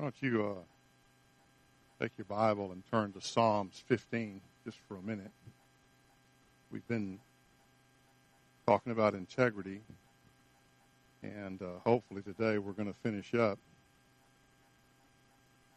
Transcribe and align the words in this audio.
Why 0.00 0.04
don't 0.04 0.22
you 0.22 0.46
uh, 0.46 2.02
take 2.02 2.12
your 2.16 2.24
Bible 2.24 2.72
and 2.72 2.82
turn 2.90 3.12
to 3.12 3.20
Psalms 3.20 3.84
15 3.86 4.40
just 4.64 4.78
for 4.88 4.96
a 4.96 5.02
minute? 5.02 5.30
We've 6.72 6.88
been 6.88 7.18
talking 8.66 8.92
about 8.92 9.12
integrity, 9.12 9.82
and 11.22 11.60
uh, 11.60 11.80
hopefully 11.84 12.22
today 12.22 12.56
we're 12.56 12.72
going 12.72 12.90
to 12.90 12.98
finish 13.02 13.34
up. 13.34 13.58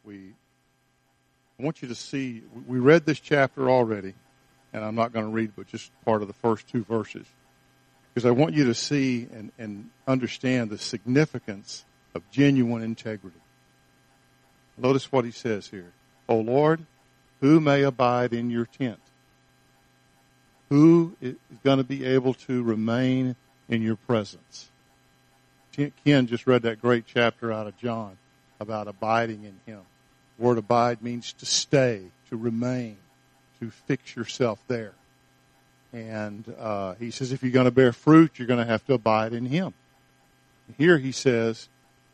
We, 0.06 0.32
I 1.60 1.64
want 1.64 1.82
you 1.82 1.90
to 1.90 1.96
see, 1.96 2.44
we 2.66 2.80
read 2.80 3.06
this 3.06 3.20
chapter 3.20 3.70
already, 3.70 4.14
and 4.72 4.86
I'm 4.86 4.96
not 4.96 5.12
going 5.12 5.26
to 5.26 5.32
read 5.34 5.52
but 5.54 5.68
just 5.68 5.92
part 6.06 6.22
of 6.22 6.30
the 6.30 6.34
first 6.36 6.66
two 6.70 6.86
verses, 6.86 7.28
because 8.14 8.26
I 8.26 8.32
want 8.32 8.54
you 8.54 8.64
to 8.68 8.74
see 8.74 9.28
and, 9.34 9.52
and 9.58 9.90
understand 10.08 10.70
the 10.70 10.78
significance 10.78 11.84
of 12.16 12.22
genuine 12.32 12.84
integrity. 12.84 13.43
Notice 14.78 15.12
what 15.12 15.26
he 15.26 15.32
says 15.32 15.68
here. 15.68 15.92
O 16.28 16.38
Lord, 16.38 16.86
who 17.42 17.60
may 17.60 17.84
abide 17.84 18.34
in 18.34 18.50
your 18.50 18.66
tent? 18.66 19.00
Who 20.70 21.16
is 21.22 21.36
going 21.64 21.78
to 21.78 21.84
be 21.84 22.06
able 22.06 22.34
to 22.36 22.64
remain 22.64 23.36
in 23.70 23.82
your 23.82 23.96
presence? 23.96 24.70
Ken 26.04 26.28
just 26.28 26.48
read 26.48 26.64
that 26.64 26.82
great 26.82 27.06
chapter 27.06 27.52
out 27.52 27.68
of 27.68 27.78
John 27.78 28.18
about 28.60 28.88
abiding 28.88 29.44
in 29.44 29.60
him. 29.72 29.82
The 30.38 30.46
word 30.46 30.58
abide 30.58 31.02
means 31.02 31.34
to 31.34 31.46
stay, 31.46 32.06
to 32.30 32.38
remain, 32.38 32.98
to 33.60 33.70
fix 33.70 34.16
yourself 34.16 34.60
there. 34.68 34.94
And 35.92 36.52
uh, 36.60 36.96
he 36.96 37.12
says 37.12 37.32
if 37.32 37.44
you're 37.44 37.52
going 37.52 37.66
to 37.66 37.72
bear 37.72 37.94
fruit, 37.94 38.32
you're 38.38 38.48
going 38.48 38.60
to 38.60 38.66
have 38.66 38.86
to 38.88 38.94
abide 38.94 39.34
in 39.34 39.46
him. 39.46 39.74
Here 40.78 40.98
he 40.98 41.12
says, 41.12 41.70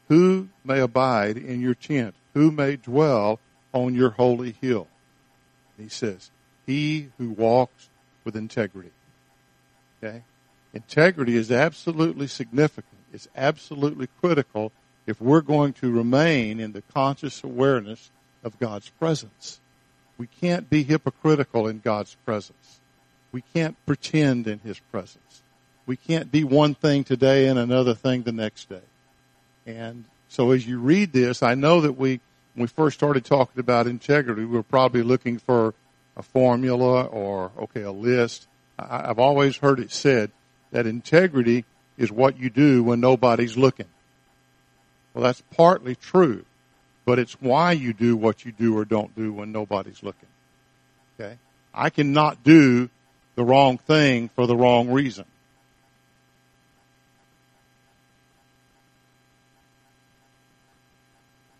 who 0.10 0.50
may 0.66 0.80
abide 0.80 1.38
in 1.38 1.62
your 1.62 1.76
tent? 1.76 2.16
Who 2.34 2.52
may 2.52 2.76
dwell 2.76 3.40
on 3.74 3.96
your 3.96 4.12
holy 4.12 4.56
hill? 4.62 4.88
He 5.78 5.90
says, 5.90 6.30
He 6.66 7.10
who 7.18 7.30
walks 7.30 7.90
with 8.24 8.36
integrity. 8.36 8.92
Okay? 10.04 10.24
Integrity 10.74 11.36
is 11.36 11.52
absolutely 11.52 12.28
significant. 12.28 12.86
It's 13.12 13.28
absolutely 13.36 14.08
critical 14.22 14.72
if 15.08 15.20
we're 15.20 15.42
going 15.42 15.74
to 15.74 15.92
remain 15.92 16.60
in 16.60 16.74
the 16.74 16.84
conscious 16.94 17.44
awareness 17.44 18.12
of 18.44 18.60
God's 18.60 18.90
presence. 18.90 19.60
We 20.18 20.28
can't 20.28 20.70
be 20.70 20.84
hypocritical 20.84 21.68
in 21.68 21.80
God's 21.80 22.16
presence. 22.26 22.80
We 23.32 23.42
can't 23.54 23.76
pretend 23.86 24.48
in 24.48 24.60
His 24.60 24.80
presence. 24.92 25.42
We 25.86 25.96
can't 25.96 26.32
be 26.32 26.44
one 26.44 26.76
thing 26.76 27.04
today 27.04 27.48
and 27.48 27.58
another 27.58 27.96
thing 27.96 28.22
the 28.22 28.32
next 28.32 28.70
day. 28.70 28.82
And 29.66 30.06
so 30.30 30.52
as 30.52 30.66
you 30.66 30.80
read 30.80 31.12
this, 31.12 31.42
I 31.44 31.56
know 31.56 31.82
that 31.82 31.94
we, 31.94 32.22
when 32.54 32.64
we 32.64 32.68
first 32.68 32.98
started 32.98 33.26
talking 33.26 33.60
about 33.60 33.88
integrity, 33.88 34.46
we 34.46 34.56
were 34.56 34.64
probably 34.64 35.02
looking 35.02 35.40
for 35.40 35.74
a 36.16 36.22
formula 36.22 37.06
or, 37.06 37.52
okay, 37.58 37.82
a 37.82 37.92
list. 37.92 38.48
I, 38.78 39.10
I've 39.10 39.20
always 39.20 39.58
heard 39.58 39.80
it 39.80 39.92
said 39.92 40.32
that 40.72 40.86
integrity 40.86 41.66
is 41.98 42.12
what 42.12 42.40
you 42.40 42.52
do 42.52 42.84
when 42.84 43.00
nobody's 43.00 43.58
looking. 43.58 43.88
Well, 45.14 45.24
that's 45.24 45.42
partly 45.56 45.96
true, 45.96 46.46
but 47.06 47.18
it's 47.18 47.34
why 47.42 47.72
you 47.72 47.94
do 47.94 48.16
what 48.16 48.46
you 48.46 48.52
do 48.52 48.78
or 48.78 48.86
don't 48.86 49.16
do 49.16 49.34
when 49.34 49.52
nobody's 49.52 50.04
looking. 50.04 50.30
Okay? 51.20 51.38
I 51.74 51.90
cannot 51.90 52.44
do 52.44 52.90
the 53.36 53.44
wrong 53.44 53.80
thing 53.80 54.30
for 54.30 54.46
the 54.46 54.56
wrong 54.56 54.92
reason. 54.92 55.26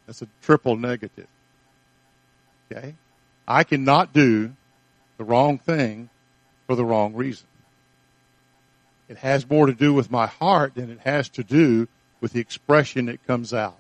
That's 0.10 0.24
a 0.24 0.28
triple 0.42 0.76
negative. 0.76 1.28
Okay? 2.72 2.96
I 3.48 3.64
cannot 3.64 4.12
do 4.12 4.54
the 5.20 5.24
wrong 5.24 5.60
thing 5.60 6.10
for 6.66 6.76
the 6.76 6.84
wrong 6.84 7.14
reason. 7.14 7.46
It 9.08 9.18
has 9.18 9.48
more 9.48 9.68
to 9.68 9.74
do 9.74 9.94
with 9.94 10.10
my 10.10 10.26
heart 10.26 10.74
than 10.74 10.90
it 10.90 11.02
has 11.02 11.30
to 11.30 11.44
do 11.44 11.88
with 12.22 12.34
the 12.34 12.40
expression 12.40 13.06
that 13.06 13.28
comes 13.28 13.54
out. 13.54 13.78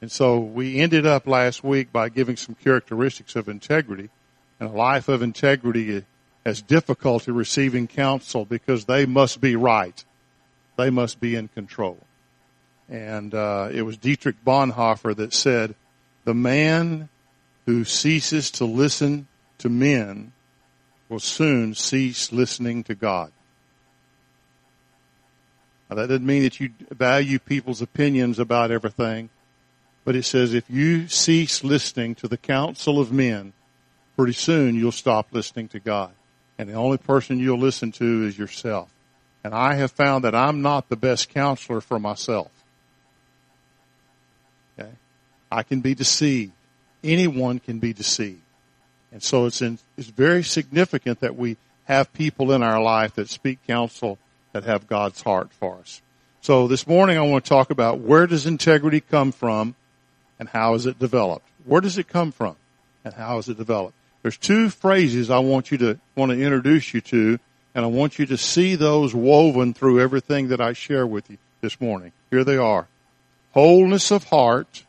And 0.00 0.10
so 0.10 0.40
we 0.40 0.80
ended 0.80 1.06
up 1.06 1.28
last 1.28 1.62
week 1.62 1.92
by 1.92 2.08
giving 2.08 2.36
some 2.36 2.56
characteristics 2.56 3.36
of 3.36 3.48
integrity. 3.48 4.10
And 4.58 4.70
a 4.70 4.72
life 4.72 5.06
of 5.06 5.22
integrity 5.22 6.02
has 6.44 6.62
difficulty 6.62 7.30
receiving 7.30 7.86
counsel 7.86 8.44
because 8.44 8.86
they 8.86 9.06
must 9.06 9.40
be 9.40 9.54
right. 9.54 10.04
They 10.76 10.90
must 10.90 11.20
be 11.20 11.36
in 11.36 11.46
control. 11.46 12.00
And 12.88 13.34
uh, 13.34 13.70
it 13.72 13.82
was 13.82 13.96
Dietrich 13.96 14.36
Bonhoeffer 14.44 15.16
that 15.16 15.32
said, 15.32 15.74
The 16.24 16.34
man 16.34 17.08
who 17.66 17.84
ceases 17.84 18.50
to 18.52 18.64
listen 18.64 19.26
to 19.58 19.68
men 19.68 20.32
will 21.08 21.20
soon 21.20 21.74
cease 21.74 22.32
listening 22.32 22.84
to 22.84 22.94
God. 22.94 23.32
Now, 25.88 25.96
that 25.96 26.08
doesn't 26.08 26.26
mean 26.26 26.42
that 26.42 26.60
you 26.60 26.70
value 26.90 27.38
people's 27.38 27.82
opinions 27.82 28.38
about 28.38 28.70
everything, 28.70 29.30
but 30.04 30.16
it 30.16 30.24
says 30.24 30.52
if 30.52 30.68
you 30.68 31.08
cease 31.08 31.62
listening 31.62 32.14
to 32.16 32.28
the 32.28 32.36
counsel 32.36 33.00
of 33.00 33.12
men, 33.12 33.52
pretty 34.16 34.32
soon 34.32 34.74
you'll 34.74 34.92
stop 34.92 35.28
listening 35.32 35.68
to 35.68 35.80
God. 35.80 36.12
And 36.58 36.68
the 36.68 36.74
only 36.74 36.98
person 36.98 37.38
you'll 37.38 37.58
listen 37.58 37.92
to 37.92 38.26
is 38.26 38.38
yourself. 38.38 38.90
And 39.42 39.54
I 39.54 39.74
have 39.74 39.92
found 39.92 40.24
that 40.24 40.34
I'm 40.34 40.62
not 40.62 40.88
the 40.88 40.96
best 40.96 41.28
counselor 41.28 41.80
for 41.80 41.98
myself. 41.98 42.50
I 45.54 45.62
can 45.62 45.80
be 45.80 45.94
deceived. 45.94 46.52
Anyone 47.04 47.60
can 47.60 47.78
be 47.78 47.92
deceived. 47.92 48.40
And 49.12 49.22
so 49.22 49.46
it's 49.46 49.62
in, 49.62 49.78
it's 49.96 50.08
very 50.08 50.42
significant 50.42 51.20
that 51.20 51.36
we 51.36 51.56
have 51.84 52.12
people 52.12 52.50
in 52.50 52.64
our 52.64 52.82
life 52.82 53.14
that 53.14 53.28
speak 53.28 53.64
counsel 53.64 54.18
that 54.52 54.64
have 54.64 54.88
God's 54.88 55.22
heart 55.22 55.52
for 55.52 55.76
us. 55.76 56.02
So 56.40 56.66
this 56.66 56.88
morning 56.88 57.18
I 57.18 57.22
want 57.22 57.44
to 57.44 57.48
talk 57.48 57.70
about 57.70 58.00
where 58.00 58.26
does 58.26 58.46
integrity 58.46 59.00
come 59.00 59.30
from 59.30 59.76
and 60.40 60.48
how 60.48 60.74
is 60.74 60.86
it 60.86 60.98
developed? 60.98 61.46
Where 61.64 61.80
does 61.80 61.98
it 61.98 62.08
come 62.08 62.32
from 62.32 62.56
and 63.04 63.14
how 63.14 63.38
is 63.38 63.48
it 63.48 63.56
developed? 63.56 63.94
There's 64.22 64.36
two 64.36 64.70
phrases 64.70 65.30
I 65.30 65.38
want 65.38 65.70
you 65.70 65.78
to 65.78 66.00
want 66.16 66.32
to 66.32 66.42
introduce 66.42 66.92
you 66.92 67.00
to 67.02 67.38
and 67.76 67.84
I 67.84 67.88
want 67.88 68.18
you 68.18 68.26
to 68.26 68.36
see 68.36 68.74
those 68.74 69.14
woven 69.14 69.72
through 69.72 70.00
everything 70.00 70.48
that 70.48 70.60
I 70.60 70.72
share 70.72 71.06
with 71.06 71.30
you 71.30 71.38
this 71.60 71.80
morning. 71.80 72.10
Here 72.30 72.42
they 72.42 72.56
are. 72.56 72.88
Wholeness 73.52 74.10
of 74.10 74.24
heart 74.24 74.84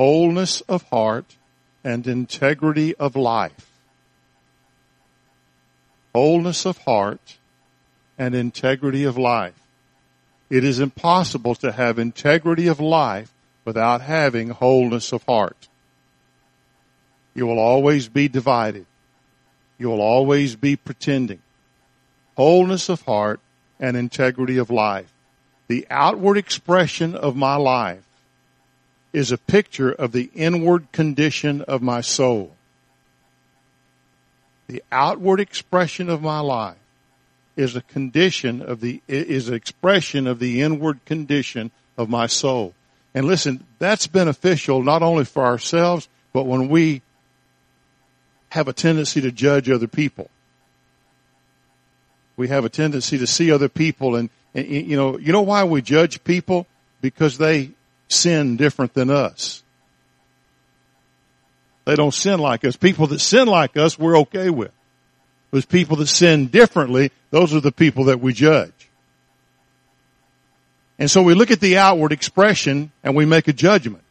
wholeness 0.00 0.62
of 0.62 0.82
heart, 0.84 1.36
and 1.84 2.06
integrity 2.06 2.94
of 2.94 3.16
life. 3.16 3.70
Wholeness 6.14 6.64
of 6.64 6.78
heart 6.78 7.36
and 8.16 8.34
integrity 8.34 9.04
of 9.04 9.18
life. 9.18 9.60
It 10.48 10.64
is 10.64 10.80
impossible 10.80 11.54
to 11.56 11.72
have 11.72 11.98
integrity 11.98 12.66
of 12.66 12.80
life 12.80 13.30
without 13.66 14.00
having 14.00 14.48
wholeness 14.48 15.12
of 15.12 15.22
heart. 15.24 15.68
You 17.34 17.46
will 17.46 17.58
always 17.58 18.08
be 18.08 18.26
divided. 18.26 18.86
You 19.76 19.90
will 19.90 20.00
always 20.00 20.56
be 20.56 20.76
pretending. 20.76 21.42
Wholeness 22.38 22.88
of 22.88 23.02
heart 23.02 23.40
and 23.78 23.98
integrity 23.98 24.56
of 24.56 24.70
life. 24.70 25.12
The 25.68 25.86
outward 25.90 26.38
expression 26.38 27.14
of 27.14 27.36
my 27.36 27.56
life 27.56 28.06
is 29.12 29.32
a 29.32 29.38
picture 29.38 29.90
of 29.90 30.12
the 30.12 30.30
inward 30.34 30.90
condition 30.92 31.62
of 31.62 31.82
my 31.82 32.00
soul. 32.00 32.54
The 34.68 34.82
outward 34.92 35.40
expression 35.40 36.08
of 36.08 36.22
my 36.22 36.40
life 36.40 36.76
is 37.56 37.74
a 37.74 37.82
condition 37.82 38.62
of 38.62 38.80
the, 38.80 39.02
is 39.08 39.48
an 39.48 39.54
expression 39.54 40.26
of 40.26 40.38
the 40.38 40.62
inward 40.62 41.04
condition 41.04 41.70
of 41.98 42.08
my 42.08 42.26
soul. 42.26 42.72
And 43.12 43.26
listen, 43.26 43.64
that's 43.78 44.06
beneficial 44.06 44.82
not 44.82 45.02
only 45.02 45.24
for 45.24 45.44
ourselves, 45.44 46.08
but 46.32 46.46
when 46.46 46.68
we 46.68 47.02
have 48.50 48.68
a 48.68 48.72
tendency 48.72 49.20
to 49.20 49.32
judge 49.32 49.68
other 49.68 49.88
people. 49.88 50.30
We 52.36 52.48
have 52.48 52.64
a 52.64 52.68
tendency 52.68 53.18
to 53.18 53.26
see 53.26 53.50
other 53.50 53.68
people 53.68 54.16
and, 54.16 54.30
and 54.54 54.66
you 54.66 54.96
know, 54.96 55.18
you 55.18 55.32
know 55.32 55.42
why 55.42 55.64
we 55.64 55.82
judge 55.82 56.22
people? 56.24 56.66
Because 57.00 57.38
they 57.38 57.70
sin 58.10 58.56
different 58.56 58.94
than 58.94 59.10
us. 59.10 59.62
They 61.84 61.96
don't 61.96 62.14
sin 62.14 62.38
like 62.38 62.64
us. 62.64 62.76
People 62.76 63.06
that 63.08 63.20
sin 63.20 63.48
like 63.48 63.76
us, 63.76 63.98
we're 63.98 64.18
okay 64.18 64.50
with. 64.50 64.72
Those 65.50 65.64
people 65.64 65.96
that 65.96 66.06
sin 66.06 66.46
differently, 66.46 67.10
those 67.30 67.54
are 67.54 67.60
the 67.60 67.72
people 67.72 68.04
that 68.04 68.20
we 68.20 68.32
judge. 68.32 68.88
And 70.98 71.10
so 71.10 71.22
we 71.22 71.34
look 71.34 71.50
at 71.50 71.60
the 71.60 71.78
outward 71.78 72.12
expression 72.12 72.92
and 73.02 73.16
we 73.16 73.24
make 73.24 73.48
a 73.48 73.52
judgment. 73.52 74.04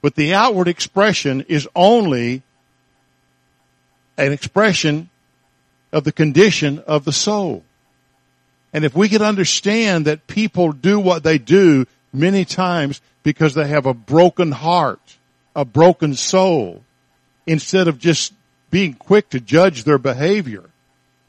But 0.00 0.14
the 0.14 0.34
outward 0.34 0.68
expression 0.68 1.42
is 1.48 1.68
only 1.74 2.42
an 4.16 4.32
expression 4.32 5.10
of 5.92 6.04
the 6.04 6.12
condition 6.12 6.78
of 6.86 7.04
the 7.04 7.12
soul. 7.12 7.64
And 8.72 8.84
if 8.84 8.94
we 8.94 9.08
could 9.08 9.22
understand 9.22 10.06
that 10.06 10.26
people 10.26 10.72
do 10.72 10.98
what 10.98 11.22
they 11.22 11.38
do 11.38 11.86
many 12.12 12.44
times 12.44 13.00
because 13.22 13.54
they 13.54 13.68
have 13.68 13.86
a 13.86 13.94
broken 13.94 14.52
heart, 14.52 15.16
a 15.54 15.64
broken 15.64 16.14
soul, 16.14 16.82
instead 17.46 17.88
of 17.88 17.98
just 17.98 18.32
being 18.70 18.94
quick 18.94 19.30
to 19.30 19.40
judge 19.40 19.84
their 19.84 19.98
behavior. 19.98 20.64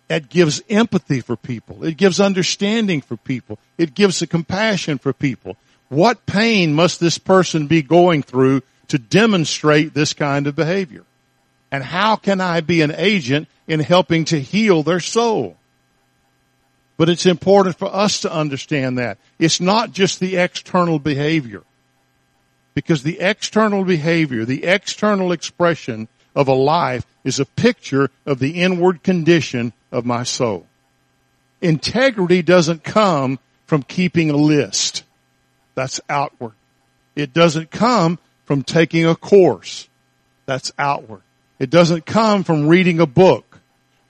It 0.09 0.29
gives 0.29 0.61
empathy 0.69 1.21
for 1.21 1.35
people. 1.35 1.83
It 1.83 1.97
gives 1.97 2.19
understanding 2.19 3.01
for 3.01 3.17
people. 3.17 3.57
It 3.77 3.95
gives 3.95 4.21
a 4.21 4.27
compassion 4.27 4.97
for 4.97 5.13
people. 5.13 5.57
What 5.89 6.25
pain 6.25 6.73
must 6.73 6.99
this 6.99 7.17
person 7.17 7.67
be 7.67 7.81
going 7.81 8.23
through 8.23 8.61
to 8.89 8.97
demonstrate 8.97 9.93
this 9.93 10.13
kind 10.13 10.47
of 10.47 10.55
behavior? 10.55 11.03
And 11.71 11.83
how 11.83 12.15
can 12.15 12.41
I 12.41 12.61
be 12.61 12.81
an 12.81 12.93
agent 12.95 13.47
in 13.67 13.79
helping 13.79 14.25
to 14.25 14.39
heal 14.39 14.83
their 14.83 14.99
soul? 14.99 15.57
But 17.03 17.09
it's 17.09 17.25
important 17.25 17.77
for 17.77 17.93
us 17.93 18.21
to 18.21 18.31
understand 18.31 18.97
that. 18.97 19.17
It's 19.37 19.59
not 19.59 19.91
just 19.91 20.21
the 20.21 20.37
external 20.37 20.99
behavior. 20.99 21.63
Because 22.75 23.03
the 23.03 23.19
external 23.19 23.83
behavior, 23.83 24.45
the 24.45 24.63
external 24.63 25.33
expression 25.33 26.07
of 26.33 26.47
a 26.47 26.53
life 26.53 27.05
is 27.25 27.41
a 27.41 27.45
picture 27.45 28.09
of 28.25 28.39
the 28.39 28.51
inward 28.51 29.03
condition 29.03 29.73
of 29.91 30.05
my 30.05 30.23
soul. 30.23 30.65
Integrity 31.61 32.41
doesn't 32.41 32.85
come 32.85 33.37
from 33.65 33.83
keeping 33.83 34.29
a 34.29 34.37
list. 34.37 35.03
That's 35.75 35.99
outward. 36.07 36.53
It 37.17 37.33
doesn't 37.33 37.69
come 37.69 38.17
from 38.45 38.63
taking 38.63 39.05
a 39.05 39.13
course. 39.17 39.89
That's 40.45 40.71
outward. 40.79 41.23
It 41.59 41.69
doesn't 41.69 42.05
come 42.05 42.45
from 42.45 42.69
reading 42.69 43.01
a 43.01 43.05
book 43.05 43.52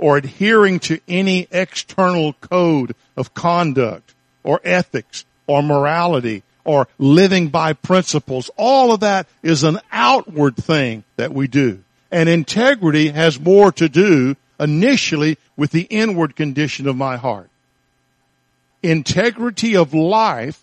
or 0.03 0.17
adhering 0.17 0.81
to 0.81 0.99
any 1.07 1.47
external 1.49 2.33
code 2.33 2.93
of 3.15 3.33
conduct 3.33 4.13
or 4.43 4.59
ethics 4.65 5.23
or 5.47 5.63
morality 5.63 6.43
or 6.65 6.89
living 6.97 7.47
by 7.47 7.71
principles. 7.71 8.51
All 8.57 8.91
of 8.91 8.99
that 8.99 9.27
is 9.41 9.63
an 9.63 9.79
outward 9.93 10.57
thing 10.57 11.05
that 11.15 11.33
we 11.33 11.47
do. 11.47 11.81
And 12.11 12.27
integrity 12.27 13.11
has 13.11 13.39
more 13.39 13.71
to 13.71 13.87
do 13.87 14.35
initially 14.59 15.37
with 15.55 15.71
the 15.71 15.83
inward 15.83 16.35
condition 16.35 16.89
of 16.89 16.97
my 16.97 17.15
heart. 17.15 17.49
Integrity 18.83 19.77
of 19.77 19.93
life 19.93 20.61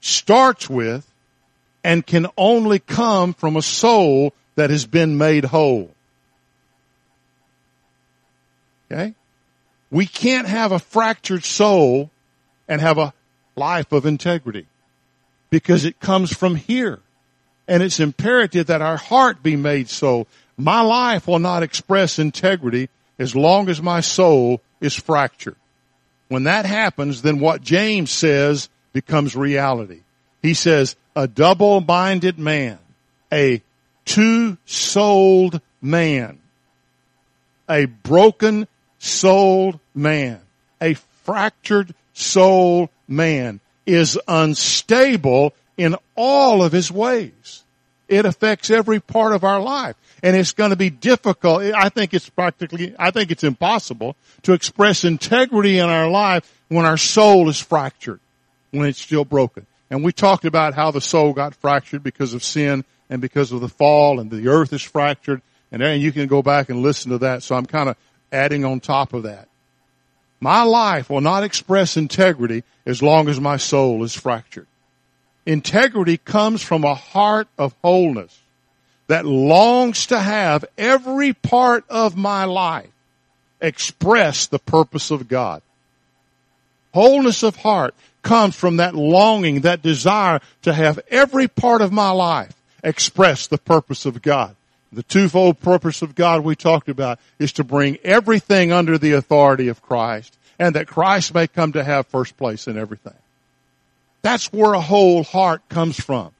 starts 0.00 0.70
with 0.70 1.06
and 1.84 2.06
can 2.06 2.26
only 2.38 2.78
come 2.78 3.34
from 3.34 3.58
a 3.58 3.62
soul 3.62 4.32
that 4.54 4.70
has 4.70 4.86
been 4.86 5.18
made 5.18 5.44
whole. 5.44 5.94
Okay? 8.90 9.14
We 9.90 10.06
can't 10.06 10.48
have 10.48 10.72
a 10.72 10.78
fractured 10.78 11.44
soul 11.44 12.10
and 12.68 12.80
have 12.80 12.98
a 12.98 13.12
life 13.56 13.92
of 13.92 14.06
integrity 14.06 14.66
because 15.50 15.84
it 15.84 16.00
comes 16.00 16.32
from 16.32 16.54
here. 16.56 17.00
And 17.66 17.82
it's 17.82 18.00
imperative 18.00 18.66
that 18.66 18.82
our 18.82 18.96
heart 18.96 19.42
be 19.42 19.56
made 19.56 19.88
so. 19.88 20.26
My 20.56 20.80
life 20.80 21.26
will 21.26 21.38
not 21.38 21.62
express 21.62 22.18
integrity 22.18 22.88
as 23.18 23.36
long 23.36 23.68
as 23.68 23.82
my 23.82 24.00
soul 24.00 24.60
is 24.80 24.94
fractured. 24.94 25.56
When 26.28 26.44
that 26.44 26.66
happens, 26.66 27.22
then 27.22 27.38
what 27.40 27.62
James 27.62 28.10
says 28.10 28.68
becomes 28.92 29.36
reality. 29.36 30.00
He 30.42 30.54
says, 30.54 30.96
a 31.14 31.26
double-minded 31.26 32.38
man, 32.38 32.78
a 33.32 33.62
two-souled 34.04 35.60
man, 35.82 36.38
a 37.68 37.84
broken 37.86 38.66
souled 39.00 39.80
man, 39.94 40.40
a 40.80 40.94
fractured 41.24 41.94
soul 42.12 42.90
man 43.08 43.58
is 43.86 44.18
unstable 44.28 45.54
in 45.76 45.96
all 46.14 46.62
of 46.62 46.70
his 46.70 46.92
ways. 46.92 47.64
It 48.08 48.26
affects 48.26 48.70
every 48.70 49.00
part 49.00 49.32
of 49.32 49.42
our 49.42 49.60
life. 49.60 49.96
And 50.22 50.36
it's 50.36 50.52
going 50.52 50.70
to 50.70 50.76
be 50.76 50.90
difficult. 50.90 51.62
I 51.62 51.88
think 51.88 52.12
it's 52.12 52.28
practically, 52.28 52.94
I 52.98 53.10
think 53.10 53.30
it's 53.30 53.44
impossible 53.44 54.16
to 54.42 54.52
express 54.52 55.04
integrity 55.04 55.78
in 55.78 55.88
our 55.88 56.08
life 56.08 56.60
when 56.68 56.84
our 56.84 56.98
soul 56.98 57.48
is 57.48 57.58
fractured, 57.58 58.20
when 58.70 58.86
it's 58.86 59.00
still 59.00 59.24
broken. 59.24 59.66
And 59.88 60.04
we 60.04 60.12
talked 60.12 60.44
about 60.44 60.74
how 60.74 60.90
the 60.90 61.00
soul 61.00 61.32
got 61.32 61.54
fractured 61.54 62.02
because 62.02 62.34
of 62.34 62.44
sin 62.44 62.84
and 63.08 63.22
because 63.22 63.50
of 63.50 63.60
the 63.60 63.68
fall 63.68 64.20
and 64.20 64.30
the 64.30 64.48
earth 64.48 64.72
is 64.72 64.82
fractured. 64.82 65.40
And 65.72 65.80
then 65.80 66.00
you 66.00 66.12
can 66.12 66.26
go 66.26 66.42
back 66.42 66.68
and 66.68 66.82
listen 66.82 67.12
to 67.12 67.18
that. 67.18 67.42
So 67.42 67.54
I'm 67.54 67.66
kind 67.66 67.88
of 67.88 67.96
adding 68.32 68.64
on 68.64 68.80
top 68.80 69.12
of 69.12 69.24
that. 69.24 69.48
My 70.40 70.62
life 70.62 71.10
will 71.10 71.20
not 71.20 71.44
express 71.44 71.96
integrity 71.96 72.64
as 72.86 73.02
long 73.02 73.28
as 73.28 73.40
my 73.40 73.58
soul 73.58 74.02
is 74.04 74.14
fractured. 74.14 74.66
Integrity 75.44 76.16
comes 76.16 76.62
from 76.62 76.84
a 76.84 76.94
heart 76.94 77.48
of 77.58 77.74
wholeness 77.82 78.38
that 79.08 79.26
longs 79.26 80.06
to 80.06 80.18
have 80.18 80.64
every 80.78 81.32
part 81.32 81.84
of 81.90 82.16
my 82.16 82.44
life 82.44 82.90
express 83.60 84.46
the 84.46 84.58
purpose 84.58 85.10
of 85.10 85.28
God. 85.28 85.62
Wholeness 86.92 87.42
of 87.42 87.56
heart 87.56 87.94
comes 88.22 88.54
from 88.54 88.76
that 88.76 88.94
longing, 88.94 89.62
that 89.62 89.82
desire 89.82 90.40
to 90.62 90.72
have 90.72 91.00
every 91.08 91.48
part 91.48 91.82
of 91.82 91.92
my 91.92 92.10
life 92.10 92.54
express 92.82 93.46
the 93.46 93.58
purpose 93.58 94.06
of 94.06 94.22
God. 94.22 94.56
The 94.92 95.02
twofold 95.04 95.60
purpose 95.60 96.02
of 96.02 96.14
God 96.14 96.42
we 96.42 96.56
talked 96.56 96.88
about 96.88 97.20
is 97.38 97.52
to 97.52 97.64
bring 97.64 97.98
everything 98.02 98.72
under 98.72 98.98
the 98.98 99.12
authority 99.12 99.68
of 99.68 99.82
Christ 99.82 100.36
and 100.58 100.74
that 100.74 100.88
Christ 100.88 101.32
may 101.32 101.46
come 101.46 101.72
to 101.72 101.84
have 101.84 102.06
first 102.08 102.36
place 102.36 102.66
in 102.66 102.76
everything. 102.76 103.14
That's 104.22 104.52
where 104.52 104.74
a 104.74 104.80
whole 104.80 105.22
heart 105.22 105.68
comes 105.68 105.98
from. 105.98 106.32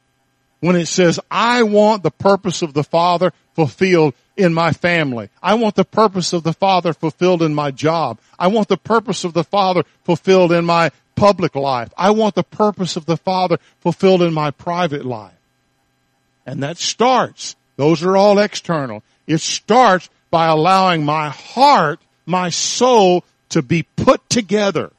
When 0.60 0.76
it 0.76 0.86
says, 0.86 1.18
I 1.30 1.62
want 1.62 2.02
the 2.02 2.10
purpose 2.10 2.60
of 2.60 2.74
the 2.74 2.84
Father 2.84 3.32
fulfilled 3.54 4.14
in 4.36 4.52
my 4.52 4.72
family. 4.72 5.30
I 5.42 5.54
want 5.54 5.74
the 5.74 5.84
purpose 5.84 6.32
of 6.32 6.42
the 6.42 6.52
Father 6.52 6.92
fulfilled 6.92 7.42
in 7.42 7.54
my 7.54 7.70
job. 7.70 8.18
I 8.38 8.48
want 8.48 8.68
the 8.68 8.76
purpose 8.76 9.24
of 9.24 9.32
the 9.32 9.44
Father 9.44 9.84
fulfilled 10.04 10.52
in 10.52 10.66
my 10.66 10.90
public 11.14 11.54
life. 11.54 11.92
I 11.96 12.10
want 12.10 12.34
the 12.34 12.42
purpose 12.42 12.96
of 12.96 13.06
the 13.06 13.16
Father 13.16 13.58
fulfilled 13.80 14.22
in 14.22 14.34
my 14.34 14.50
private 14.50 15.04
life. 15.04 15.32
And 16.44 16.62
that 16.62 16.78
starts 16.78 17.56
those 17.80 18.02
are 18.02 18.14
all 18.14 18.38
external. 18.38 19.02
It 19.26 19.40
starts 19.40 20.10
by 20.30 20.48
allowing 20.48 21.02
my 21.02 21.30
heart, 21.30 21.98
my 22.26 22.50
soul 22.50 23.24
to 23.48 23.62
be 23.62 23.84
put 23.96 24.28
together 24.28 24.92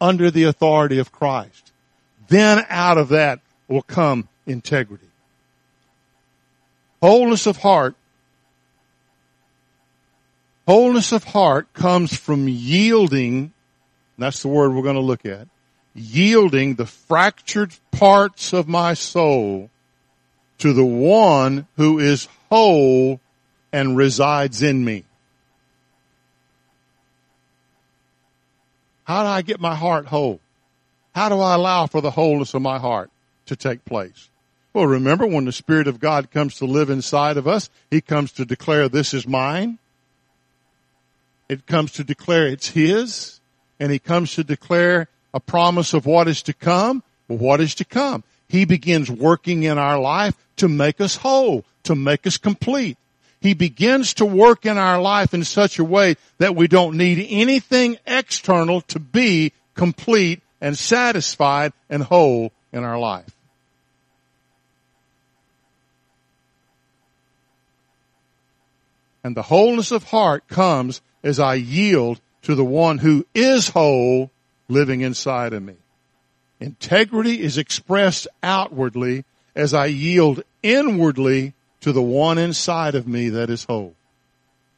under 0.00 0.30
the 0.30 0.44
authority 0.44 1.00
of 1.00 1.10
Christ. 1.10 1.72
Then 2.28 2.64
out 2.68 2.96
of 2.96 3.08
that 3.08 3.40
will 3.66 3.82
come 3.82 4.28
integrity. 4.46 5.08
Wholeness 7.02 7.44
of 7.44 7.56
heart. 7.56 7.96
Wholeness 10.68 11.10
of 11.10 11.24
heart 11.24 11.72
comes 11.72 12.16
from 12.16 12.46
yielding, 12.46 13.52
that's 14.16 14.42
the 14.42 14.48
word 14.48 14.72
we're 14.72 14.82
going 14.82 14.94
to 14.94 15.00
look 15.00 15.26
at, 15.26 15.48
yielding 15.92 16.76
the 16.76 16.86
fractured 16.86 17.74
parts 17.90 18.52
of 18.52 18.68
my 18.68 18.94
soul 18.94 19.70
to 20.58 20.72
the 20.72 20.84
one 20.84 21.66
who 21.76 21.98
is 21.98 22.28
whole 22.48 23.20
and 23.72 23.96
resides 23.96 24.62
in 24.62 24.84
me. 24.84 25.04
How 29.04 29.22
do 29.22 29.28
I 29.28 29.42
get 29.42 29.60
my 29.60 29.74
heart 29.74 30.06
whole? 30.06 30.40
How 31.14 31.28
do 31.28 31.40
I 31.40 31.54
allow 31.54 31.86
for 31.86 32.00
the 32.00 32.10
wholeness 32.10 32.54
of 32.54 32.62
my 32.62 32.78
heart 32.78 33.10
to 33.46 33.56
take 33.56 33.84
place? 33.84 34.28
Well, 34.72 34.86
remember 34.86 35.26
when 35.26 35.44
the 35.44 35.52
Spirit 35.52 35.86
of 35.86 36.00
God 36.00 36.30
comes 36.30 36.56
to 36.56 36.66
live 36.66 36.90
inside 36.90 37.36
of 37.36 37.48
us, 37.48 37.70
He 37.90 38.00
comes 38.00 38.32
to 38.32 38.44
declare 38.44 38.88
this 38.88 39.14
is 39.14 39.26
mine. 39.26 39.78
It 41.48 41.66
comes 41.66 41.92
to 41.92 42.04
declare 42.04 42.46
it's 42.48 42.68
His. 42.68 43.40
And 43.78 43.92
He 43.92 43.98
comes 43.98 44.34
to 44.34 44.44
declare 44.44 45.08
a 45.32 45.40
promise 45.40 45.94
of 45.94 46.04
what 46.04 46.28
is 46.28 46.42
to 46.42 46.52
come. 46.52 47.02
Well, 47.28 47.38
what 47.38 47.60
is 47.60 47.74
to 47.76 47.84
come? 47.84 48.24
He 48.48 48.64
begins 48.64 49.10
working 49.10 49.62
in 49.62 49.78
our 49.78 49.98
life 49.98 50.34
to 50.56 50.68
make 50.68 51.00
us 51.00 51.16
whole, 51.16 51.64
to 51.84 51.94
make 51.94 52.26
us 52.26 52.36
complete. 52.36 52.98
He 53.40 53.54
begins 53.54 54.14
to 54.14 54.24
work 54.24 54.66
in 54.66 54.78
our 54.78 55.00
life 55.00 55.34
in 55.34 55.44
such 55.44 55.78
a 55.78 55.84
way 55.84 56.16
that 56.38 56.56
we 56.56 56.68
don't 56.68 56.96
need 56.96 57.26
anything 57.30 57.98
external 58.06 58.80
to 58.82 58.98
be 58.98 59.52
complete 59.74 60.42
and 60.60 60.76
satisfied 60.76 61.72
and 61.88 62.02
whole 62.02 62.52
in 62.72 62.82
our 62.82 62.98
life. 62.98 63.30
And 69.22 69.36
the 69.36 69.42
wholeness 69.42 69.90
of 69.90 70.04
heart 70.04 70.46
comes 70.48 71.02
as 71.22 71.40
I 71.40 71.54
yield 71.54 72.20
to 72.42 72.54
the 72.54 72.64
one 72.64 72.98
who 72.98 73.26
is 73.34 73.68
whole 73.70 74.30
living 74.68 75.00
inside 75.00 75.52
of 75.52 75.62
me. 75.62 75.74
Integrity 76.60 77.42
is 77.42 77.58
expressed 77.58 78.28
outwardly 78.42 79.24
as 79.56 79.72
I 79.74 79.86
yield 79.86 80.42
inwardly 80.62 81.54
to 81.80 81.92
the 81.92 82.02
one 82.02 82.38
inside 82.38 82.94
of 82.94 83.08
me 83.08 83.30
that 83.30 83.50
is 83.50 83.64
whole. 83.64 83.94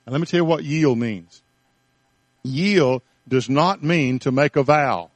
And 0.06 0.12
let 0.12 0.20
me 0.20 0.26
tell 0.26 0.38
you 0.38 0.44
what 0.44 0.64
yield 0.64 0.96
means. 0.96 1.42
Yield 2.44 3.02
does 3.28 3.50
not 3.50 3.82
mean 3.82 4.20
to 4.20 4.32
make 4.32 4.56
a 4.56 4.62
vow. 4.62 5.10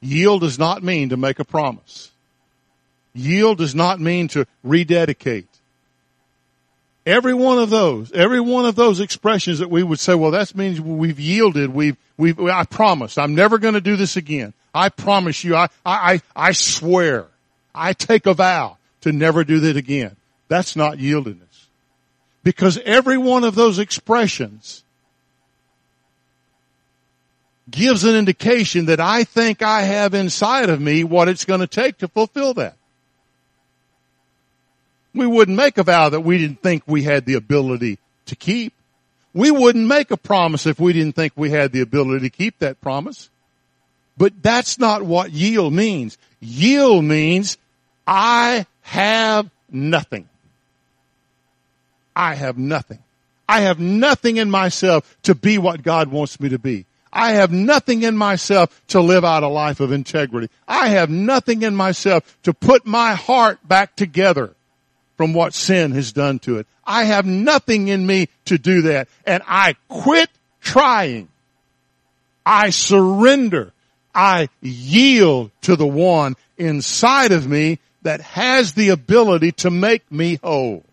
Yield 0.00 0.40
does 0.40 0.58
not 0.58 0.82
mean 0.82 1.10
to 1.10 1.16
make 1.16 1.38
a 1.38 1.44
promise. 1.44 2.10
Yield 3.14 3.58
does 3.58 3.74
not 3.74 4.00
mean 4.00 4.28
to 4.28 4.46
rededicate. 4.64 5.46
Every 7.04 7.34
one 7.34 7.58
of 7.58 7.68
those, 7.68 8.10
every 8.12 8.40
one 8.40 8.64
of 8.64 8.76
those 8.76 9.00
expressions 9.00 9.58
that 9.58 9.70
we 9.70 9.82
would 9.82 10.00
say, 10.00 10.14
well, 10.14 10.30
that 10.30 10.54
means 10.54 10.80
we've 10.80 11.20
yielded. 11.20 11.70
We've, 11.70 11.96
we've, 12.16 12.40
I 12.40 12.64
promise 12.64 13.18
I'm 13.18 13.34
never 13.34 13.58
going 13.58 13.74
to 13.74 13.80
do 13.80 13.96
this 13.96 14.16
again. 14.16 14.54
I 14.72 14.88
promise 14.88 15.44
you. 15.44 15.54
I, 15.54 15.68
I, 15.84 16.22
I 16.34 16.52
swear. 16.52 17.26
I 17.74 17.92
take 17.92 18.26
a 18.26 18.34
vow 18.34 18.76
to 19.02 19.12
never 19.12 19.44
do 19.44 19.60
that 19.60 19.76
again. 19.76 20.16
That's 20.48 20.76
not 20.76 20.98
yieldedness. 20.98 21.66
Because 22.44 22.78
every 22.84 23.18
one 23.18 23.44
of 23.44 23.54
those 23.54 23.78
expressions 23.78 24.82
gives 27.70 28.04
an 28.04 28.14
indication 28.14 28.86
that 28.86 29.00
I 29.00 29.24
think 29.24 29.62
I 29.62 29.82
have 29.82 30.14
inside 30.14 30.68
of 30.68 30.80
me 30.80 31.04
what 31.04 31.28
it's 31.28 31.44
going 31.44 31.60
to 31.60 31.66
take 31.66 31.98
to 31.98 32.08
fulfill 32.08 32.54
that. 32.54 32.76
We 35.14 35.26
wouldn't 35.26 35.56
make 35.56 35.78
a 35.78 35.82
vow 35.82 36.08
that 36.08 36.20
we 36.20 36.38
didn't 36.38 36.62
think 36.62 36.82
we 36.86 37.02
had 37.02 37.24
the 37.24 37.34
ability 37.34 37.98
to 38.26 38.36
keep. 38.36 38.72
We 39.34 39.50
wouldn't 39.50 39.86
make 39.86 40.10
a 40.10 40.16
promise 40.16 40.66
if 40.66 40.78
we 40.78 40.92
didn't 40.92 41.14
think 41.14 41.32
we 41.36 41.50
had 41.50 41.72
the 41.72 41.80
ability 41.80 42.28
to 42.28 42.36
keep 42.36 42.58
that 42.58 42.80
promise. 42.80 43.30
But 44.16 44.42
that's 44.42 44.78
not 44.78 45.02
what 45.02 45.32
yield 45.32 45.72
means. 45.72 46.18
Yield 46.40 47.04
means 47.04 47.56
I 48.06 48.66
have 48.82 49.50
nothing. 49.70 50.28
I 52.14 52.34
have 52.34 52.58
nothing. 52.58 52.98
I 53.48 53.60
have 53.60 53.78
nothing 53.78 54.36
in 54.36 54.50
myself 54.50 55.16
to 55.24 55.34
be 55.34 55.58
what 55.58 55.82
God 55.82 56.08
wants 56.08 56.40
me 56.40 56.50
to 56.50 56.58
be. 56.58 56.86
I 57.12 57.32
have 57.32 57.52
nothing 57.52 58.02
in 58.02 58.16
myself 58.16 58.80
to 58.88 59.00
live 59.00 59.24
out 59.24 59.42
a 59.42 59.48
life 59.48 59.80
of 59.80 59.92
integrity. 59.92 60.48
I 60.66 60.88
have 60.88 61.10
nothing 61.10 61.62
in 61.62 61.76
myself 61.76 62.36
to 62.44 62.54
put 62.54 62.86
my 62.86 63.14
heart 63.14 63.58
back 63.66 63.94
together 63.96 64.54
from 65.18 65.34
what 65.34 65.52
sin 65.52 65.92
has 65.92 66.12
done 66.12 66.38
to 66.40 66.58
it. 66.58 66.66
I 66.84 67.04
have 67.04 67.26
nothing 67.26 67.88
in 67.88 68.06
me 68.06 68.28
to 68.46 68.56
do 68.56 68.82
that. 68.82 69.08
And 69.26 69.42
I 69.46 69.76
quit 69.88 70.30
trying. 70.62 71.28
I 72.46 72.70
surrender. 72.70 73.72
I 74.14 74.48
yield 74.60 75.50
to 75.62 75.76
the 75.76 75.86
one 75.86 76.36
inside 76.56 77.32
of 77.32 77.46
me 77.46 77.78
that 78.02 78.20
has 78.20 78.72
the 78.72 78.90
ability 78.90 79.52
to 79.52 79.70
make 79.70 80.10
me 80.10 80.38
whole. 80.42 80.84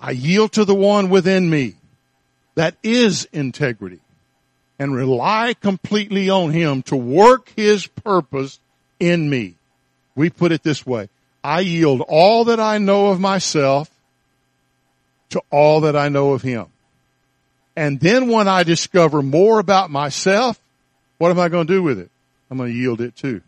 I 0.00 0.10
yield 0.10 0.52
to 0.52 0.64
the 0.64 0.74
one 0.74 1.08
within 1.08 1.48
me 1.48 1.74
that 2.56 2.76
is 2.82 3.26
integrity 3.32 4.00
and 4.78 4.94
rely 4.94 5.54
completely 5.54 6.30
on 6.30 6.50
him 6.50 6.82
to 6.84 6.96
work 6.96 7.50
his 7.56 7.86
purpose 7.86 8.58
in 9.00 9.28
me. 9.28 9.54
We 10.14 10.30
put 10.30 10.52
it 10.52 10.62
this 10.62 10.86
way. 10.86 11.08
I 11.42 11.60
yield 11.60 12.02
all 12.06 12.44
that 12.46 12.60
I 12.60 12.78
know 12.78 13.08
of 13.08 13.20
myself 13.20 13.90
to 15.30 15.42
all 15.50 15.82
that 15.82 15.96
I 15.96 16.08
know 16.08 16.32
of 16.32 16.42
him. 16.42 16.66
And 17.76 17.98
then 17.98 18.28
when 18.28 18.46
I 18.46 18.62
discover 18.62 19.20
more 19.22 19.58
about 19.58 19.90
myself, 19.90 20.60
what 21.18 21.30
am 21.30 21.40
I 21.40 21.48
going 21.48 21.66
to 21.66 21.72
do 21.72 21.82
with 21.82 21.98
it? 21.98 22.10
I'm 22.50 22.58
going 22.58 22.70
to 22.70 22.76
yield 22.76 23.00
it 23.00 23.16
too. 23.16 23.42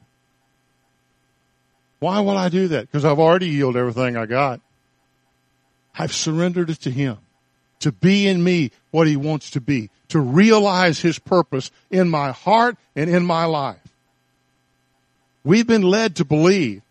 Why 1.98 2.20
will 2.20 2.36
I 2.36 2.48
do 2.48 2.68
that? 2.68 2.82
Because 2.82 3.04
I've 3.04 3.18
already 3.18 3.48
yielded 3.48 3.80
everything 3.80 4.16
I 4.16 4.26
got. 4.26 4.60
I've 5.98 6.12
surrendered 6.12 6.70
it 6.70 6.80
to 6.82 6.90
Him 6.90 7.18
to 7.80 7.92
be 7.92 8.26
in 8.26 8.42
me 8.42 8.70
what 8.90 9.06
He 9.06 9.16
wants 9.16 9.50
to 9.52 9.60
be, 9.60 9.90
to 10.08 10.20
realize 10.20 11.00
His 11.00 11.18
purpose 11.18 11.70
in 11.90 12.08
my 12.08 12.32
heart 12.32 12.76
and 12.94 13.08
in 13.08 13.24
my 13.24 13.44
life. 13.44 13.78
We've 15.44 15.66
been 15.66 15.82
led 15.82 16.16
to 16.16 16.24
believe 16.24 16.82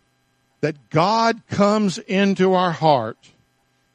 that 0.60 0.90
God 0.90 1.40
comes 1.48 1.98
into 1.98 2.54
our 2.54 2.72
heart 2.72 3.18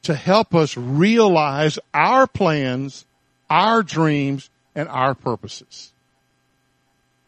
to 0.04 0.14
help 0.14 0.54
us 0.54 0.76
realize 0.76 1.78
our 1.92 2.26
plans, 2.26 3.04
our 3.50 3.82
dreams, 3.82 4.50
and 4.74 4.88
our 4.88 5.14
purposes. 5.14 5.92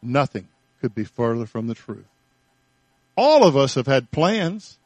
Nothing 0.03 0.49
could 0.81 0.95
be 0.95 1.05
further 1.05 1.47
from 1.47 1.67
the 1.67 1.75
truth. 1.75 2.05
All 3.17 3.45
of 3.45 3.57
us 3.57 3.75
have 3.75 3.87
had 3.87 4.11
plans. 4.11 4.79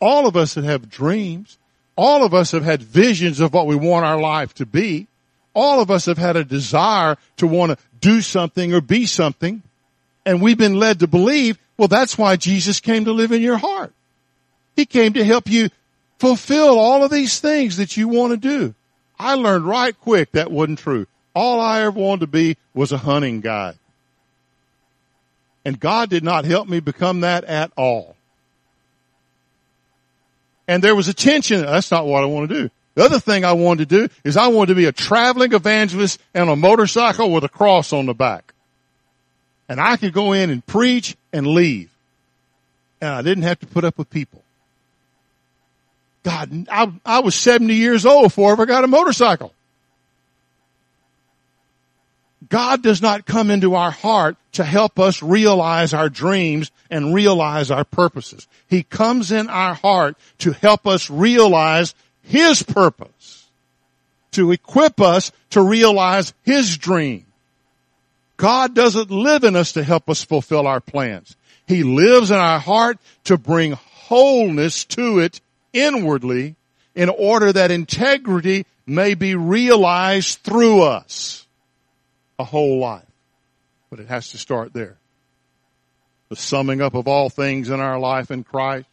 All 0.00 0.26
of 0.26 0.36
us 0.36 0.54
have 0.54 0.90
dreams. 0.90 1.58
All 1.96 2.24
of 2.24 2.34
us 2.34 2.52
have 2.52 2.64
had 2.64 2.82
visions 2.82 3.40
of 3.40 3.52
what 3.52 3.66
we 3.66 3.74
want 3.74 4.06
our 4.06 4.20
life 4.20 4.54
to 4.54 4.66
be. 4.66 5.08
All 5.54 5.80
of 5.80 5.90
us 5.90 6.06
have 6.06 6.18
had 6.18 6.36
a 6.36 6.44
desire 6.44 7.16
to 7.38 7.46
want 7.46 7.72
to 7.72 7.78
do 8.00 8.20
something 8.20 8.72
or 8.72 8.80
be 8.80 9.06
something. 9.06 9.62
And 10.24 10.40
we've 10.40 10.58
been 10.58 10.76
led 10.76 11.00
to 11.00 11.06
believe, 11.06 11.58
well, 11.76 11.88
that's 11.88 12.16
why 12.16 12.36
Jesus 12.36 12.80
came 12.80 13.06
to 13.06 13.12
live 13.12 13.32
in 13.32 13.42
your 13.42 13.56
heart. 13.56 13.92
He 14.76 14.86
came 14.86 15.14
to 15.14 15.24
help 15.24 15.48
you 15.48 15.70
fulfill 16.18 16.78
all 16.78 17.02
of 17.02 17.10
these 17.10 17.40
things 17.40 17.78
that 17.78 17.96
you 17.96 18.08
want 18.08 18.30
to 18.32 18.36
do. 18.36 18.74
I 19.18 19.34
learned 19.34 19.64
right 19.64 19.98
quick 19.98 20.32
that 20.32 20.52
wasn't 20.52 20.78
true. 20.78 21.06
All 21.34 21.60
I 21.60 21.82
ever 21.82 21.98
wanted 21.98 22.20
to 22.20 22.26
be 22.28 22.56
was 22.74 22.92
a 22.92 22.98
hunting 22.98 23.40
guide. 23.40 23.76
And 25.64 25.78
God 25.78 26.10
did 26.10 26.24
not 26.24 26.44
help 26.44 26.68
me 26.68 26.80
become 26.80 27.20
that 27.20 27.44
at 27.44 27.72
all. 27.76 28.16
And 30.66 30.84
there 30.84 30.94
was 30.94 31.08
a 31.08 31.14
tension. 31.14 31.62
That's 31.62 31.90
not 31.90 32.06
what 32.06 32.22
I 32.22 32.26
want 32.26 32.50
to 32.50 32.62
do. 32.62 32.70
The 32.94 33.04
other 33.04 33.20
thing 33.20 33.44
I 33.44 33.52
wanted 33.52 33.88
to 33.88 34.08
do 34.08 34.14
is 34.24 34.36
I 34.36 34.48
wanted 34.48 34.68
to 34.68 34.74
be 34.74 34.86
a 34.86 34.92
traveling 34.92 35.52
evangelist 35.52 36.20
and 36.34 36.50
a 36.50 36.56
motorcycle 36.56 37.30
with 37.30 37.44
a 37.44 37.48
cross 37.48 37.92
on 37.92 38.06
the 38.06 38.14
back. 38.14 38.52
And 39.68 39.80
I 39.80 39.96
could 39.96 40.12
go 40.12 40.32
in 40.32 40.50
and 40.50 40.64
preach 40.66 41.16
and 41.32 41.46
leave. 41.46 41.90
And 43.00 43.10
I 43.10 43.22
didn't 43.22 43.44
have 43.44 43.60
to 43.60 43.66
put 43.66 43.84
up 43.84 43.98
with 43.98 44.10
people. 44.10 44.42
God, 46.24 46.66
I, 46.70 46.92
I 47.06 47.20
was 47.20 47.34
70 47.34 47.74
years 47.74 48.04
old 48.04 48.24
before 48.24 48.50
I 48.50 48.52
ever 48.52 48.66
got 48.66 48.84
a 48.84 48.88
motorcycle. 48.88 49.54
God 52.48 52.82
does 52.82 53.02
not 53.02 53.26
come 53.26 53.50
into 53.50 53.74
our 53.74 53.90
heart 53.90 54.36
to 54.52 54.64
help 54.64 54.98
us 54.98 55.22
realize 55.22 55.92
our 55.92 56.08
dreams 56.08 56.70
and 56.90 57.12
realize 57.12 57.70
our 57.70 57.84
purposes. 57.84 58.46
He 58.68 58.84
comes 58.84 59.32
in 59.32 59.48
our 59.48 59.74
heart 59.74 60.16
to 60.38 60.52
help 60.52 60.86
us 60.86 61.10
realize 61.10 61.94
His 62.22 62.62
purpose, 62.62 63.48
to 64.32 64.52
equip 64.52 65.00
us 65.00 65.32
to 65.50 65.62
realize 65.62 66.32
His 66.44 66.76
dream. 66.76 67.26
God 68.36 68.72
doesn't 68.72 69.10
live 69.10 69.42
in 69.42 69.56
us 69.56 69.72
to 69.72 69.82
help 69.82 70.08
us 70.08 70.22
fulfill 70.22 70.68
our 70.68 70.80
plans. 70.80 71.34
He 71.66 71.82
lives 71.82 72.30
in 72.30 72.36
our 72.36 72.60
heart 72.60 72.98
to 73.24 73.36
bring 73.36 73.72
wholeness 73.72 74.84
to 74.86 75.18
it 75.18 75.40
inwardly 75.72 76.54
in 76.94 77.08
order 77.08 77.52
that 77.52 77.72
integrity 77.72 78.64
may 78.86 79.14
be 79.14 79.34
realized 79.34 80.38
through 80.38 80.82
us 80.82 81.47
a 82.38 82.44
whole 82.44 82.78
life. 82.78 83.04
But 83.90 84.00
it 84.00 84.08
has 84.08 84.30
to 84.30 84.38
start 84.38 84.72
there. 84.72 84.96
The 86.28 86.36
summing 86.36 86.80
up 86.80 86.94
of 86.94 87.08
all 87.08 87.30
things 87.30 87.70
in 87.70 87.80
our 87.80 87.98
life 87.98 88.30
in 88.30 88.44
Christ, 88.44 88.86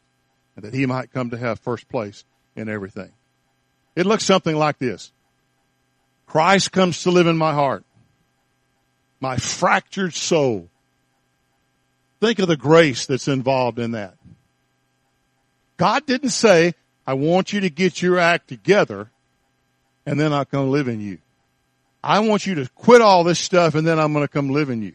and 0.56 0.64
that 0.64 0.74
He 0.74 0.86
might 0.86 1.12
come 1.12 1.32
to 1.32 1.38
have 1.38 1.60
first 1.60 1.90
place 1.90 2.24
in 2.56 2.70
everything. 2.70 3.12
It 3.96 4.06
looks 4.06 4.24
something 4.24 4.56
like 4.56 4.78
this. 4.78 5.12
Christ 6.28 6.72
comes 6.72 7.04
to 7.04 7.12
live 7.12 7.28
in 7.28 7.38
my 7.38 7.54
heart. 7.54 7.84
My 9.20 9.38
fractured 9.38 10.14
soul. 10.14 10.70
Think 12.20 12.40
of 12.40 12.48
the 12.48 12.58
grace 12.58 13.06
that's 13.06 13.28
involved 13.28 13.80
in 13.80 13.92
that. 13.92 14.16
God 15.78 16.06
didn't 16.06 16.30
say, 16.30 16.74
I 17.06 17.14
want 17.14 17.54
you 17.54 17.62
to 17.62 17.70
get 17.70 18.02
your 18.02 18.18
act 18.18 18.48
together 18.48 19.10
and 20.06 20.20
then 20.20 20.32
going 20.32 20.66
to 20.66 20.72
live 20.72 20.88
in 20.88 21.02
you. 21.02 21.20
I 22.06 22.20
want 22.20 22.46
you 22.46 22.56
to 22.56 22.70
quit 22.76 23.02
all 23.02 23.24
this 23.24 23.40
stuff 23.40 23.74
and 23.74 23.86
then 23.86 24.00
I'm 24.00 24.14
going 24.14 24.24
to 24.24 24.32
come 24.32 24.52
live 24.52 24.70
in 24.70 24.84
you. 24.84 24.94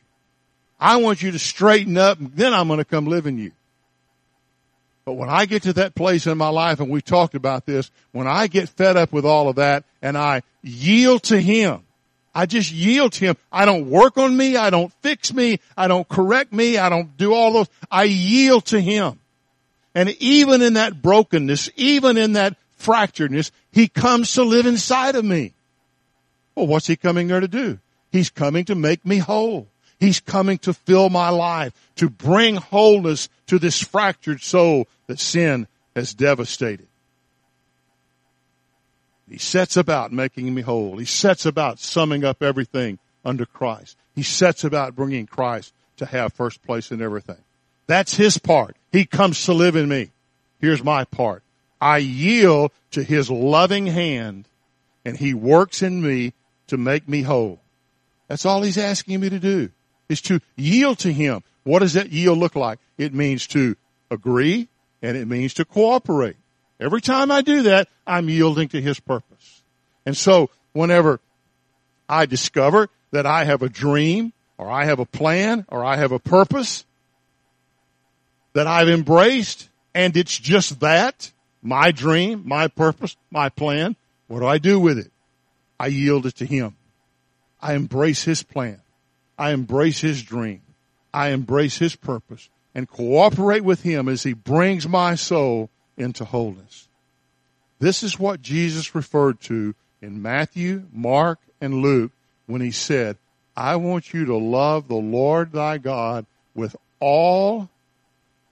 I 0.79 0.99
want 0.99 1.21
you 1.23 1.33
to 1.33 1.40
straighten 1.40 1.99
up 1.99 2.21
and 2.21 2.33
then 2.37 2.55
I'm 2.55 2.69
going 2.69 2.79
to 2.79 2.85
come 2.85 3.07
live 3.07 3.26
in 3.26 3.37
you. 3.37 3.50
But 5.05 5.14
when 5.14 5.29
I 5.29 5.47
get 5.47 5.64
to 5.64 5.73
that 5.73 5.97
place 5.97 6.29
in 6.29 6.38
my 6.38 6.50
life, 6.50 6.79
and 6.79 6.88
we 6.88 7.02
talked 7.02 7.35
about 7.35 7.67
this, 7.67 7.90
when 8.12 8.29
I 8.29 8.47
get 8.47 8.69
fed 8.69 8.97
up 8.97 9.12
with 9.12 9.25
all 9.25 9.49
of 9.49 9.57
that 9.57 9.83
and 10.00 10.17
I 10.17 10.43
yield 10.62 11.25
to 11.25 11.40
Him, 11.40 11.83
I 12.33 12.47
just 12.47 12.71
yield 12.71 13.14
to 13.14 13.25
Him. 13.25 13.37
I 13.50 13.64
don't 13.64 13.90
work 13.90 14.17
on 14.17 14.37
me. 14.37 14.57
I 14.57 14.71
don't 14.71 14.93
fix 15.02 15.35
me. 15.35 15.59
I 15.76 15.88
don't 15.88 16.09
correct 16.09 16.52
me. 16.52 16.79
I 16.79 16.90
don't 16.90 17.17
do 17.17 17.35
all 17.35 17.52
those. 17.52 17.69
I 17.90 18.05
yield 18.05 18.67
to 18.67 18.81
Him. 18.81 19.19
And 19.97 20.11
even 20.21 20.62
in 20.62 20.75
that 20.75 21.02
brokenness, 21.02 21.71
even 21.75 22.17
in 22.17 22.35
that 22.35 22.57
fracturedness, 22.79 23.50
He 23.73 23.88
comes 23.88 24.35
to 24.35 24.45
live 24.45 24.67
inside 24.67 25.17
of 25.17 25.25
me. 25.25 25.55
Well, 26.61 26.67
what's 26.67 26.88
he 26.88 26.97
coming 26.97 27.29
there 27.29 27.40
to 27.40 27.49
do? 27.49 27.79
He's 28.12 28.29
coming 28.29 28.67
to 28.67 28.75
make 28.75 29.07
me 29.07 29.17
whole. 29.17 29.67
He's 29.99 30.21
coming 30.21 30.59
to 30.59 30.75
fill 30.75 31.09
my 31.09 31.31
life, 31.31 31.73
to 31.97 32.11
bring 32.11 32.57
wholeness 32.57 33.31
to 33.47 33.59
this 33.59 33.81
fractured 33.81 34.43
soul 34.43 34.87
that 35.07 35.19
sin 35.19 35.69
has 35.97 36.12
devastated. 36.12 36.87
He 39.31 39.38
sets 39.38 39.79
about 39.79 40.12
making 40.12 40.52
me 40.52 40.61
whole. 40.61 40.99
He 40.99 41.07
sets 41.07 41.47
about 41.47 41.79
summing 41.79 42.26
up 42.26 42.43
everything 42.43 42.99
under 43.25 43.47
Christ. 43.47 43.97
He 44.14 44.23
sets 44.23 44.62
about 44.62 44.95
bringing 44.95 45.26
Christ 45.26 45.73
to 45.97 46.05
have 46.05 46.35
first 46.35 46.62
place 46.62 46.93
in 46.93 47.00
everything. 47.00 47.43
That's 47.87 48.14
his 48.14 48.37
part. 48.37 48.76
He 48.93 49.07
comes 49.07 49.47
to 49.47 49.55
live 49.55 49.76
in 49.76 49.88
me. 49.88 50.11
Here's 50.61 50.85
my 50.85 51.05
part. 51.05 51.43
I 51.81 51.99
yield 51.99 52.71
to 52.90 53.02
his 53.02 53.31
loving 53.31 53.87
hand 53.87 54.45
and 55.07 55.17
he 55.17 55.33
works 55.33 55.81
in 55.81 56.02
me 56.02 56.35
to 56.71 56.77
make 56.77 57.09
me 57.09 57.23
whole. 57.23 57.61
That's 58.29 58.47
all 58.47 58.62
he's 58.62 58.79
asking 58.79 59.21
me 59.21 59.29
to 59.29 59.39
do 59.39 59.71
is 60.09 60.21
to 60.23 60.41
yield 60.57 60.99
to 61.00 61.12
him. 61.12 61.43
What 61.65 61.81
does 61.81 61.93
that 61.95 62.11
yield 62.11 62.39
look 62.39 62.57
like? 62.57 62.79
It 62.97 63.12
means 63.15 63.47
to 63.49 63.77
agree 64.11 64.69
and 65.03 65.17
it 65.17 65.27
means 65.27 65.55
to 65.55 65.65
cooperate. 65.65 66.37
Every 66.81 67.00
time 67.00 67.31
I 67.31 67.43
do 67.43 67.62
that, 67.62 67.89
I'm 68.07 68.29
yielding 68.29 68.69
to 68.69 68.81
his 68.81 68.99
purpose. 68.99 69.62
And 70.07 70.17
so 70.17 70.50
whenever 70.73 71.21
I 72.09 72.27
discover 72.27 72.89
that 73.11 73.27
I 73.27 73.45
have 73.45 73.62
a 73.62 73.69
dream 73.69 74.33
or 74.59 74.71
I 74.71 74.85
have 74.85 74.99
a 74.99 75.07
plan 75.07 75.67
or 75.69 75.85
I 75.85 75.97
have 75.97 76.12
a 76.12 76.19
purpose 76.19 76.85
that 78.53 78.67
I've 78.67 78.89
embraced 78.89 79.69
and 79.95 80.17
it's 80.17 80.37
just 80.37 80.81
that, 80.81 81.31
my 81.62 81.91
dream, 81.91 82.43
my 82.47 82.69
purpose, 82.69 83.17
my 83.31 83.49
plan, 83.49 83.97
what 84.29 84.41
do 84.41 84.47
I 84.47 84.59
do 84.59 84.79
with 84.79 84.99
it? 84.99 85.11
I 85.80 85.87
yield 85.87 86.26
it 86.26 86.37
to 86.37 86.44
him. 86.44 86.76
I 87.58 87.72
embrace 87.72 88.22
his 88.22 88.42
plan. 88.42 88.82
I 89.38 89.52
embrace 89.52 89.99
his 89.99 90.22
dream. 90.22 90.60
I 91.14 91.30
embrace 91.30 91.78
his 91.78 91.96
purpose 91.96 92.50
and 92.75 92.87
cooperate 92.87 93.64
with 93.64 93.82
him 93.82 94.06
as 94.06 94.22
he 94.22 94.34
brings 94.34 94.87
my 94.87 95.14
soul 95.14 95.70
into 95.96 96.26
wholeness. 96.26 96.87
This 97.78 98.02
is 98.02 98.18
what 98.18 98.42
Jesus 98.42 98.94
referred 98.94 99.40
to 99.42 99.75
in 100.02 100.20
Matthew, 100.20 100.84
Mark, 100.92 101.38
and 101.62 101.80
Luke 101.80 102.12
when 102.44 102.60
he 102.60 102.72
said, 102.72 103.16
I 103.56 103.76
want 103.76 104.12
you 104.12 104.26
to 104.26 104.37
love 104.37 104.87
the 104.87 104.96
Lord 104.96 105.52
thy 105.52 105.78
God 105.78 106.26
with 106.54 106.76
all 107.00 107.70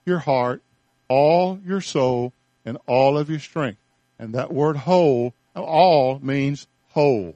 your 0.03 0.19
heart, 0.19 0.63
all 1.07 1.59
your 1.63 1.81
soul, 1.81 2.33
and 2.65 2.79
all 2.87 3.19
of 3.19 3.29
your 3.29 3.39
strength. 3.39 3.79
And 4.17 4.33
that 4.33 4.51
word 4.51 4.77
whole, 4.77 5.35
all 5.55 6.19
means 6.23 6.65
whole. 6.99 7.35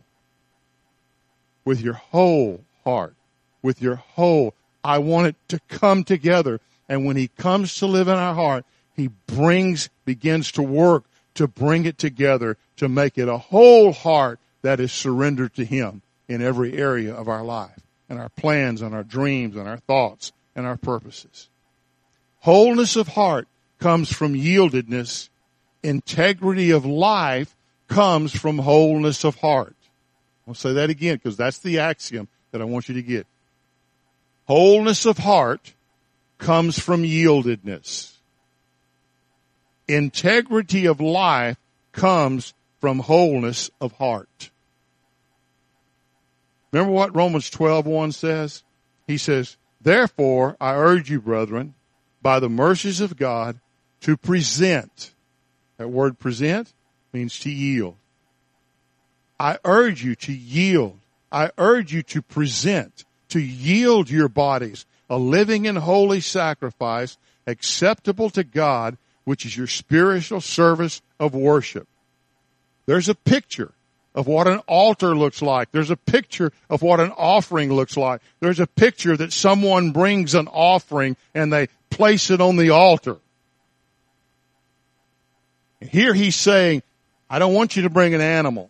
With 1.63 1.79
your 1.79 1.93
whole 1.93 2.61
heart, 2.83 3.15
with 3.61 3.81
your 3.81 3.95
whole, 3.95 4.53
I 4.83 4.97
want 4.97 5.27
it 5.27 5.35
to 5.47 5.59
come 5.69 6.03
together. 6.03 6.59
And 6.89 7.05
when 7.05 7.15
he 7.15 7.29
comes 7.29 7.77
to 7.77 7.87
live 7.87 8.09
in 8.09 8.15
our 8.15 8.35
heart, 8.35 8.65
he 8.93 9.07
brings, 9.27 9.89
begins 10.03 10.51
to 10.53 10.61
work 10.61 11.05
to 11.35 11.47
bring 11.47 11.85
it 11.85 11.97
together, 11.97 12.57
to 12.77 12.89
make 12.89 13.17
it 13.17 13.29
a 13.29 13.37
whole 13.37 13.93
heart 13.93 14.39
that 14.61 14.79
is 14.81 14.91
surrendered 14.91 15.53
to 15.55 15.65
him 15.65 16.01
in 16.27 16.41
every 16.41 16.77
area 16.77 17.13
of 17.15 17.29
our 17.29 17.43
life 17.43 17.79
and 18.09 18.19
our 18.19 18.29
plans 18.29 18.81
and 18.81 18.93
our 18.93 19.03
dreams 19.03 19.55
and 19.55 19.67
our 19.67 19.77
thoughts 19.77 20.33
and 20.55 20.65
our 20.65 20.77
purposes. 20.77 21.47
Wholeness 22.41 22.97
of 22.97 23.07
heart 23.07 23.47
comes 23.79 24.11
from 24.11 24.33
yieldedness. 24.33 25.29
Integrity 25.81 26.71
of 26.71 26.85
life 26.85 27.55
comes 27.87 28.37
from 28.37 28.57
wholeness 28.57 29.23
of 29.23 29.35
heart. 29.35 29.75
I'll 30.47 30.53
say 30.53 30.73
that 30.73 30.89
again 30.89 31.15
because 31.15 31.37
that's 31.37 31.59
the 31.59 31.79
axiom 31.79 32.27
that 32.51 32.61
I 32.61 32.65
want 32.65 32.89
you 32.89 32.95
to 32.95 33.01
get. 33.01 33.27
Wholeness 34.45 35.05
of 35.05 35.17
heart 35.17 35.73
comes 36.37 36.77
from 36.77 37.03
yieldedness. 37.03 38.11
Integrity 39.87 40.85
of 40.85 40.99
life 40.99 41.57
comes 41.91 42.53
from 42.81 42.99
wholeness 42.99 43.69
of 43.79 43.93
heart. 43.93 44.49
Remember 46.71 46.91
what 46.91 47.15
Romans 47.15 47.49
12:1 47.49 48.11
says? 48.11 48.63
He 49.07 49.17
says, 49.17 49.57
"Therefore 49.79 50.57
I 50.59 50.73
urge 50.73 51.09
you, 51.09 51.21
brethren, 51.21 51.75
by 52.21 52.39
the 52.39 52.49
mercies 52.49 52.99
of 52.99 53.15
God, 53.15 53.59
to 54.01 54.17
present." 54.17 55.11
That 55.77 55.89
word 55.89 56.19
present 56.19 56.73
means 57.13 57.39
to 57.39 57.51
yield. 57.51 57.95
I 59.39 59.57
urge 59.63 60.03
you 60.03 60.15
to 60.15 60.33
yield. 60.33 60.99
I 61.31 61.51
urge 61.57 61.93
you 61.93 62.03
to 62.03 62.21
present, 62.21 63.05
to 63.29 63.39
yield 63.39 64.09
your 64.09 64.29
bodies 64.29 64.85
a 65.09 65.17
living 65.17 65.67
and 65.67 65.77
holy 65.77 66.21
sacrifice 66.21 67.17
acceptable 67.45 68.29
to 68.31 68.43
God, 68.43 68.97
which 69.25 69.45
is 69.45 69.55
your 69.55 69.67
spiritual 69.67 70.41
service 70.41 71.01
of 71.19 71.35
worship. 71.35 71.87
There's 72.87 73.09
a 73.09 73.15
picture 73.15 73.71
of 74.15 74.27
what 74.27 74.47
an 74.47 74.59
altar 74.67 75.15
looks 75.15 75.41
like. 75.41 75.71
There's 75.71 75.91
a 75.91 75.97
picture 75.97 76.51
of 76.69 76.81
what 76.81 76.99
an 76.99 77.11
offering 77.11 77.71
looks 77.71 77.97
like. 77.97 78.21
There's 78.39 78.59
a 78.59 78.67
picture 78.67 79.15
that 79.15 79.33
someone 79.33 79.91
brings 79.91 80.33
an 80.33 80.47
offering 80.47 81.15
and 81.33 81.51
they 81.51 81.67
place 81.89 82.31
it 82.31 82.41
on 82.41 82.57
the 82.57 82.71
altar. 82.71 83.17
Here 85.79 86.13
he's 86.13 86.35
saying, 86.35 86.81
I 87.33 87.39
don't 87.39 87.55
want 87.55 87.75
you 87.75 87.81
to 87.81 87.89
bring 87.89 88.13
an 88.13 88.21
animal. 88.21 88.69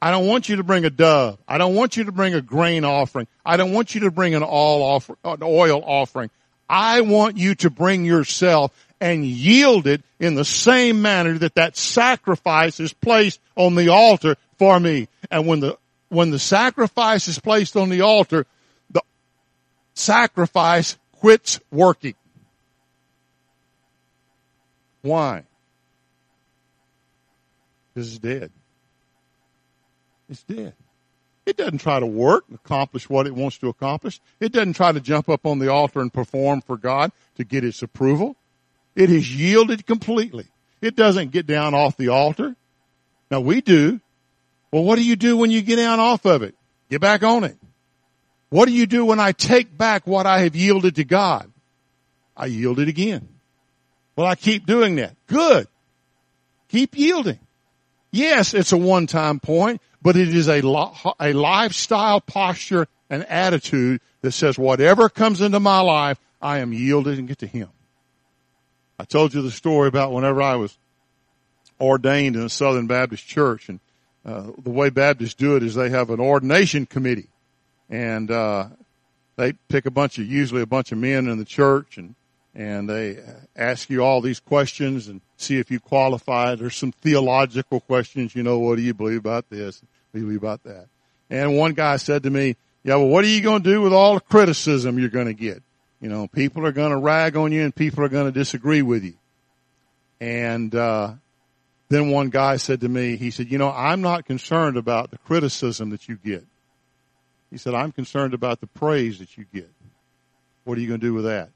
I 0.00 0.10
don't 0.10 0.26
want 0.26 0.48
you 0.48 0.56
to 0.56 0.64
bring 0.64 0.86
a 0.86 0.90
dove. 0.90 1.36
I 1.46 1.58
don't 1.58 1.74
want 1.74 1.94
you 1.94 2.04
to 2.04 2.12
bring 2.12 2.32
a 2.32 2.40
grain 2.40 2.86
offering. 2.86 3.26
I 3.44 3.58
don't 3.58 3.72
want 3.72 3.94
you 3.94 4.00
to 4.00 4.10
bring 4.10 4.34
an 4.34 4.42
offer, 4.42 5.18
an 5.22 5.42
oil 5.42 5.82
offering. 5.84 6.30
I 6.70 7.02
want 7.02 7.36
you 7.36 7.54
to 7.56 7.68
bring 7.68 8.06
yourself 8.06 8.72
and 8.98 9.26
yield 9.26 9.86
it 9.86 10.00
in 10.18 10.36
the 10.36 10.44
same 10.46 11.02
manner 11.02 11.36
that 11.36 11.56
that 11.56 11.76
sacrifice 11.76 12.80
is 12.80 12.94
placed 12.94 13.40
on 13.56 13.74
the 13.74 13.90
altar 13.90 14.36
for 14.56 14.80
me. 14.80 15.08
And 15.30 15.46
when 15.46 15.60
the, 15.60 15.76
when 16.08 16.30
the 16.30 16.38
sacrifice 16.38 17.28
is 17.28 17.38
placed 17.38 17.76
on 17.76 17.90
the 17.90 18.00
altar, 18.00 18.46
the 18.90 19.02
sacrifice 19.92 20.96
quits 21.12 21.60
working. 21.70 22.14
Why? 25.02 25.42
Because 27.94 28.08
it's 28.08 28.18
dead. 28.18 28.50
It's 30.28 30.42
dead. 30.42 30.74
It 31.46 31.56
doesn't 31.56 31.78
try 31.78 32.00
to 32.00 32.06
work, 32.06 32.44
accomplish 32.52 33.08
what 33.08 33.26
it 33.26 33.34
wants 33.34 33.58
to 33.58 33.68
accomplish. 33.68 34.20
It 34.40 34.52
doesn't 34.52 34.72
try 34.74 34.92
to 34.92 35.00
jump 35.00 35.28
up 35.28 35.44
on 35.44 35.58
the 35.58 35.70
altar 35.70 36.00
and 36.00 36.12
perform 36.12 36.62
for 36.62 36.76
God 36.76 37.12
to 37.36 37.44
get 37.44 37.64
its 37.64 37.82
approval. 37.82 38.36
It 38.96 39.10
is 39.10 39.34
yielded 39.34 39.86
completely. 39.86 40.46
It 40.80 40.96
doesn't 40.96 41.32
get 41.32 41.46
down 41.46 41.74
off 41.74 41.96
the 41.96 42.08
altar. 42.08 42.56
Now 43.30 43.40
we 43.40 43.60
do. 43.60 44.00
Well, 44.70 44.84
what 44.84 44.96
do 44.96 45.04
you 45.04 45.16
do 45.16 45.36
when 45.36 45.50
you 45.50 45.62
get 45.62 45.76
down 45.76 46.00
off 46.00 46.24
of 46.24 46.42
it? 46.42 46.54
Get 46.90 47.00
back 47.00 47.22
on 47.22 47.44
it. 47.44 47.56
What 48.48 48.66
do 48.66 48.72
you 48.72 48.86
do 48.86 49.04
when 49.04 49.20
I 49.20 49.32
take 49.32 49.76
back 49.76 50.06
what 50.06 50.26
I 50.26 50.40
have 50.40 50.56
yielded 50.56 50.96
to 50.96 51.04
God? 51.04 51.50
I 52.36 52.46
yield 52.46 52.78
it 52.78 52.88
again. 52.88 53.28
Well, 54.16 54.26
I 54.26 54.34
keep 54.34 54.64
doing 54.64 54.96
that. 54.96 55.14
Good. 55.26 55.66
Keep 56.68 56.96
yielding. 56.96 57.38
Yes, 58.14 58.54
it's 58.54 58.70
a 58.70 58.76
one-time 58.76 59.40
point, 59.40 59.82
but 60.00 60.14
it 60.14 60.32
is 60.32 60.46
a, 60.46 60.60
a 61.18 61.32
lifestyle 61.32 62.20
posture 62.20 62.86
and 63.10 63.24
attitude 63.24 64.00
that 64.20 64.30
says 64.30 64.56
whatever 64.56 65.08
comes 65.08 65.40
into 65.40 65.58
my 65.58 65.80
life, 65.80 66.20
I 66.40 66.58
am 66.58 66.72
yielding 66.72 67.28
it 67.28 67.38
to 67.38 67.48
Him. 67.48 67.70
I 69.00 69.04
told 69.04 69.34
you 69.34 69.42
the 69.42 69.50
story 69.50 69.88
about 69.88 70.12
whenever 70.12 70.40
I 70.40 70.54
was 70.54 70.78
ordained 71.80 72.36
in 72.36 72.42
a 72.42 72.48
Southern 72.48 72.86
Baptist 72.86 73.26
church, 73.26 73.68
and 73.68 73.80
uh, 74.24 74.44
the 74.62 74.70
way 74.70 74.90
Baptists 74.90 75.34
do 75.34 75.56
it 75.56 75.64
is 75.64 75.74
they 75.74 75.90
have 75.90 76.10
an 76.10 76.20
ordination 76.20 76.86
committee, 76.86 77.30
and 77.90 78.30
uh, 78.30 78.68
they 79.34 79.54
pick 79.68 79.86
a 79.86 79.90
bunch 79.90 80.18
of 80.18 80.26
usually 80.26 80.62
a 80.62 80.66
bunch 80.66 80.92
of 80.92 80.98
men 80.98 81.26
in 81.26 81.38
the 81.38 81.44
church, 81.44 81.98
and 81.98 82.14
and 82.54 82.88
they 82.88 83.18
ask 83.56 83.90
you 83.90 84.02
all 84.02 84.20
these 84.20 84.40
questions 84.40 85.08
and 85.08 85.20
see 85.36 85.58
if 85.58 85.70
you 85.70 85.80
qualify. 85.80 86.54
There's 86.54 86.76
some 86.76 86.92
theological 86.92 87.80
questions, 87.80 88.34
you 88.34 88.42
know, 88.42 88.58
what 88.58 88.76
do 88.76 88.82
you 88.82 88.94
believe 88.94 89.18
about 89.18 89.50
this? 89.50 89.82
What 89.82 89.88
do 90.12 90.20
you 90.20 90.26
believe 90.26 90.42
about 90.42 90.62
that? 90.64 90.86
And 91.30 91.56
one 91.56 91.72
guy 91.72 91.96
said 91.96 92.22
to 92.22 92.30
me, 92.30 92.56
yeah, 92.84 92.96
well, 92.96 93.08
what 93.08 93.24
are 93.24 93.28
you 93.28 93.40
going 93.40 93.62
to 93.62 93.70
do 93.70 93.80
with 93.80 93.92
all 93.92 94.14
the 94.14 94.20
criticism 94.20 94.98
you're 94.98 95.08
going 95.08 95.26
to 95.26 95.34
get? 95.34 95.62
You 96.00 96.08
know, 96.08 96.28
people 96.28 96.66
are 96.66 96.72
going 96.72 96.90
to 96.90 96.98
rag 96.98 97.36
on 97.36 97.50
you 97.50 97.62
and 97.62 97.74
people 97.74 98.04
are 98.04 98.08
going 98.08 98.26
to 98.26 98.32
disagree 98.32 98.82
with 98.82 99.04
you. 99.04 99.14
And, 100.20 100.74
uh, 100.74 101.14
then 101.88 102.10
one 102.10 102.30
guy 102.30 102.56
said 102.56 102.80
to 102.80 102.88
me, 102.88 103.16
he 103.16 103.30
said, 103.30 103.50
you 103.50 103.58
know, 103.58 103.70
I'm 103.70 104.00
not 104.00 104.24
concerned 104.24 104.76
about 104.76 105.10
the 105.10 105.18
criticism 105.18 105.90
that 105.90 106.08
you 106.08 106.16
get. 106.16 106.44
He 107.50 107.58
said, 107.58 107.74
I'm 107.74 107.92
concerned 107.92 108.34
about 108.34 108.60
the 108.60 108.66
praise 108.66 109.18
that 109.18 109.36
you 109.36 109.44
get. 109.52 109.70
What 110.64 110.78
are 110.78 110.80
you 110.80 110.88
going 110.88 111.00
to 111.00 111.06
do 111.06 111.14
with 111.14 111.24
that? 111.24 111.50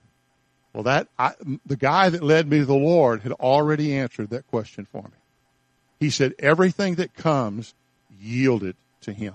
Well, 0.79 0.85
that, 0.85 1.09
I, 1.19 1.33
the 1.67 1.75
guy 1.75 2.09
that 2.09 2.23
led 2.23 2.49
me 2.49 2.61
to 2.61 2.65
the 2.65 2.73
Lord 2.73 3.23
had 3.23 3.33
already 3.33 3.97
answered 3.97 4.31
that 4.31 4.47
question 4.47 4.85
for 4.85 5.03
me. 5.03 5.19
He 5.99 6.09
said, 6.09 6.35
everything 6.39 6.95
that 6.95 7.15
comes, 7.15 7.75
yield 8.21 8.63
it 8.63 8.77
to 9.01 9.13
Him. 9.13 9.35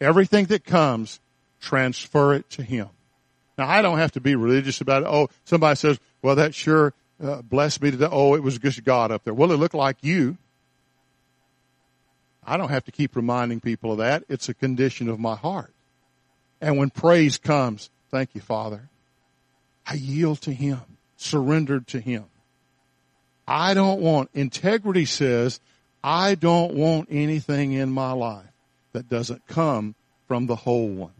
Everything 0.00 0.46
that 0.46 0.64
comes, 0.64 1.20
transfer 1.60 2.34
it 2.34 2.50
to 2.50 2.64
Him. 2.64 2.88
Now, 3.56 3.68
I 3.68 3.82
don't 3.82 3.98
have 3.98 4.10
to 4.12 4.20
be 4.20 4.34
religious 4.34 4.80
about 4.80 5.04
it. 5.04 5.08
Oh, 5.08 5.30
somebody 5.44 5.76
says, 5.76 6.00
well, 6.22 6.34
that 6.34 6.56
sure 6.56 6.92
uh, 7.22 7.42
blessed 7.42 7.80
me 7.80 7.92
today. 7.92 8.08
Oh, 8.10 8.34
it 8.34 8.42
was 8.42 8.58
just 8.58 8.82
God 8.82 9.12
up 9.12 9.22
there. 9.22 9.34
Well, 9.34 9.52
it 9.52 9.58
looked 9.58 9.74
like 9.76 9.98
you. 10.00 10.38
I 12.44 12.56
don't 12.56 12.70
have 12.70 12.86
to 12.86 12.90
keep 12.90 13.14
reminding 13.14 13.60
people 13.60 13.92
of 13.92 13.98
that. 13.98 14.24
It's 14.28 14.48
a 14.48 14.54
condition 14.54 15.08
of 15.08 15.20
my 15.20 15.36
heart. 15.36 15.72
And 16.60 16.78
when 16.78 16.90
praise 16.90 17.38
comes, 17.38 17.90
thank 18.10 18.34
you, 18.34 18.40
Father. 18.40 18.88
I 19.86 19.94
yield 19.94 20.40
to 20.42 20.52
Him, 20.52 20.80
surrendered 21.16 21.86
to 21.88 22.00
Him. 22.00 22.24
I 23.46 23.74
don't 23.74 24.00
want, 24.00 24.30
integrity 24.34 25.04
says, 25.04 25.60
I 26.02 26.34
don't 26.34 26.74
want 26.74 27.08
anything 27.10 27.72
in 27.72 27.90
my 27.90 28.12
life 28.12 28.46
that 28.92 29.08
doesn't 29.08 29.46
come 29.46 29.94
from 30.28 30.46
the 30.46 30.56
whole 30.56 30.88
one. 30.88 31.12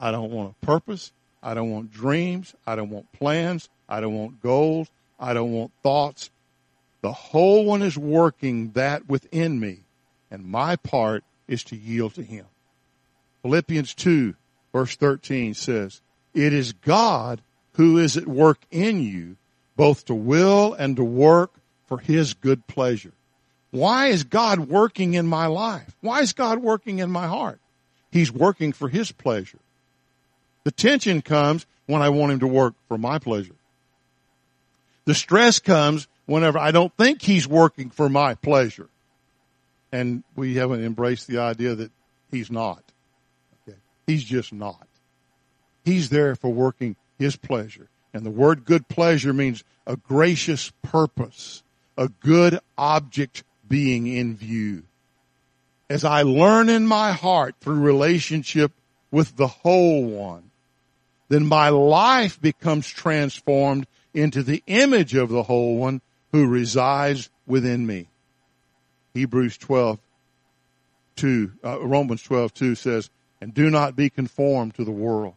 I 0.00 0.10
don't 0.10 0.30
want 0.30 0.54
a 0.60 0.66
purpose. 0.66 1.12
I 1.42 1.54
don't 1.54 1.70
want 1.70 1.92
dreams. 1.92 2.54
I 2.66 2.76
don't 2.76 2.90
want 2.90 3.12
plans. 3.12 3.68
I 3.88 4.00
don't 4.00 4.14
want 4.14 4.42
goals. 4.42 4.88
I 5.18 5.34
don't 5.34 5.52
want 5.52 5.72
thoughts. 5.82 6.30
The 7.00 7.12
whole 7.12 7.64
one 7.64 7.82
is 7.82 7.96
working 7.96 8.72
that 8.72 9.08
within 9.08 9.60
me, 9.60 9.80
and 10.30 10.44
my 10.44 10.76
part 10.76 11.24
is 11.46 11.64
to 11.64 11.76
yield 11.76 12.14
to 12.14 12.22
Him. 12.22 12.46
Philippians 13.42 13.94
2, 13.94 14.34
verse 14.72 14.96
13 14.96 15.54
says, 15.54 16.00
It 16.34 16.52
is 16.52 16.72
God 16.72 17.40
who 17.78 17.96
is 17.96 18.16
at 18.16 18.26
work 18.26 18.58
in 18.72 19.00
you, 19.00 19.36
both 19.76 20.04
to 20.06 20.14
will 20.14 20.74
and 20.74 20.96
to 20.96 21.04
work 21.04 21.52
for 21.86 21.98
His 21.98 22.34
good 22.34 22.66
pleasure. 22.66 23.12
Why 23.70 24.08
is 24.08 24.24
God 24.24 24.68
working 24.68 25.14
in 25.14 25.26
my 25.26 25.46
life? 25.46 25.94
Why 26.00 26.20
is 26.20 26.32
God 26.32 26.58
working 26.58 26.98
in 26.98 27.10
my 27.10 27.28
heart? 27.28 27.60
He's 28.10 28.32
working 28.32 28.72
for 28.72 28.88
His 28.88 29.12
pleasure. 29.12 29.60
The 30.64 30.72
tension 30.72 31.22
comes 31.22 31.66
when 31.86 32.02
I 32.02 32.08
want 32.08 32.32
Him 32.32 32.40
to 32.40 32.48
work 32.48 32.74
for 32.88 32.98
my 32.98 33.20
pleasure. 33.20 33.54
The 35.04 35.14
stress 35.14 35.60
comes 35.60 36.08
whenever 36.26 36.58
I 36.58 36.72
don't 36.72 36.92
think 36.96 37.22
He's 37.22 37.46
working 37.46 37.90
for 37.90 38.08
my 38.08 38.34
pleasure. 38.34 38.88
And 39.92 40.24
we 40.34 40.56
haven't 40.56 40.84
embraced 40.84 41.28
the 41.28 41.38
idea 41.38 41.76
that 41.76 41.92
He's 42.32 42.50
not. 42.50 42.82
He's 44.04 44.24
just 44.24 44.52
not. 44.52 44.88
He's 45.84 46.08
there 46.08 46.34
for 46.34 46.52
working 46.52 46.96
His 47.18 47.36
pleasure. 47.36 47.88
And 48.14 48.24
the 48.24 48.30
word 48.30 48.64
good 48.64 48.88
pleasure 48.88 49.32
means 49.32 49.64
a 49.86 49.96
gracious 49.96 50.72
purpose, 50.82 51.62
a 51.96 52.08
good 52.08 52.58
object 52.76 53.44
being 53.68 54.06
in 54.06 54.36
view. 54.36 54.84
As 55.90 56.04
I 56.04 56.22
learn 56.22 56.68
in 56.68 56.86
my 56.86 57.12
heart 57.12 57.56
through 57.60 57.80
relationship 57.80 58.72
with 59.10 59.36
the 59.36 59.46
whole 59.46 60.04
one, 60.04 60.50
then 61.28 61.46
my 61.46 61.68
life 61.68 62.40
becomes 62.40 62.88
transformed 62.88 63.86
into 64.14 64.42
the 64.42 64.62
image 64.66 65.14
of 65.14 65.28
the 65.28 65.42
whole 65.42 65.76
one 65.76 66.00
who 66.32 66.46
resides 66.46 67.30
within 67.46 67.86
me. 67.86 68.08
Hebrews 69.14 69.56
12, 69.58 69.98
2, 71.16 71.52
uh, 71.64 71.80
Romans 71.80 72.22
12, 72.22 72.54
2 72.54 72.74
says, 72.74 73.10
and 73.40 73.54
do 73.54 73.70
not 73.70 73.96
be 73.96 74.10
conformed 74.10 74.74
to 74.74 74.84
the 74.84 74.90
world, 74.90 75.34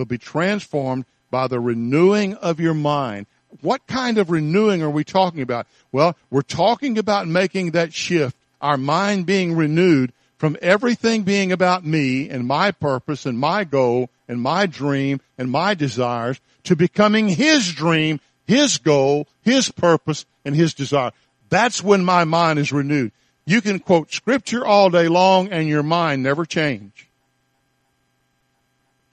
but 0.00 0.08
be 0.08 0.16
transformed 0.16 1.04
by 1.30 1.46
the 1.46 1.60
renewing 1.60 2.32
of 2.36 2.58
your 2.58 2.72
mind. 2.72 3.26
What 3.60 3.86
kind 3.86 4.16
of 4.16 4.30
renewing 4.30 4.82
are 4.82 4.88
we 4.88 5.04
talking 5.04 5.42
about? 5.42 5.66
Well, 5.92 6.16
we're 6.30 6.40
talking 6.40 6.96
about 6.96 7.28
making 7.28 7.72
that 7.72 7.92
shift, 7.92 8.34
our 8.62 8.78
mind 8.78 9.26
being 9.26 9.54
renewed 9.54 10.14
from 10.38 10.56
everything 10.62 11.24
being 11.24 11.52
about 11.52 11.84
me 11.84 12.30
and 12.30 12.46
my 12.46 12.70
purpose 12.70 13.26
and 13.26 13.38
my 13.38 13.64
goal 13.64 14.08
and 14.26 14.40
my 14.40 14.64
dream 14.64 15.20
and 15.36 15.50
my 15.50 15.74
desires 15.74 16.40
to 16.64 16.74
becoming 16.74 17.28
His 17.28 17.70
dream, 17.70 18.20
His 18.46 18.78
goal, 18.78 19.28
His 19.42 19.70
purpose, 19.70 20.24
and 20.46 20.56
His 20.56 20.72
desire. 20.72 21.10
That's 21.50 21.82
when 21.82 22.06
my 22.06 22.24
mind 22.24 22.58
is 22.58 22.72
renewed. 22.72 23.12
You 23.44 23.60
can 23.60 23.80
quote 23.80 24.14
scripture 24.14 24.64
all 24.64 24.88
day 24.88 25.08
long 25.08 25.48
and 25.48 25.68
your 25.68 25.82
mind 25.82 26.22
never 26.22 26.46
change 26.46 27.09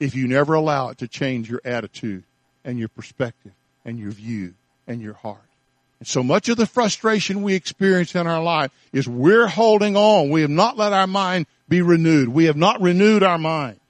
if 0.00 0.14
you 0.14 0.28
never 0.28 0.54
allow 0.54 0.90
it 0.90 0.98
to 0.98 1.08
change 1.08 1.50
your 1.50 1.60
attitude 1.64 2.24
and 2.64 2.78
your 2.78 2.88
perspective 2.88 3.52
and 3.84 3.98
your 3.98 4.10
view 4.10 4.54
and 4.86 5.00
your 5.00 5.14
heart. 5.14 5.40
And 5.98 6.06
so 6.06 6.22
much 6.22 6.48
of 6.48 6.56
the 6.56 6.66
frustration 6.66 7.42
we 7.42 7.54
experience 7.54 8.14
in 8.14 8.26
our 8.26 8.42
life 8.42 8.70
is 8.92 9.08
we're 9.08 9.48
holding 9.48 9.96
on. 9.96 10.30
We 10.30 10.42
have 10.42 10.50
not 10.50 10.76
let 10.76 10.92
our 10.92 11.06
mind 11.06 11.46
be 11.68 11.82
renewed. 11.82 12.28
We 12.28 12.44
have 12.44 12.56
not 12.56 12.80
renewed 12.80 13.22
our 13.22 13.38
mind 13.38 13.80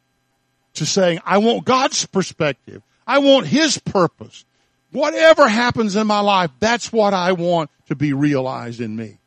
to 0.75 0.87
saying, 0.87 1.21
I 1.27 1.39
want 1.39 1.65
God's 1.65 2.07
perspective. 2.07 2.83
I 3.07 3.19
want 3.19 3.47
His 3.47 3.79
purpose. 3.79 4.45
Whatever 4.91 5.49
happens 5.49 5.97
in 5.97 6.07
my 6.07 6.21
life, 6.21 6.51
that's 6.61 6.91
what 6.91 7.13
I 7.13 7.33
want 7.33 7.71
to 7.89 7.95
be 7.95 8.15
realized 8.15 8.81
in 8.81 8.97
me. 8.97 9.19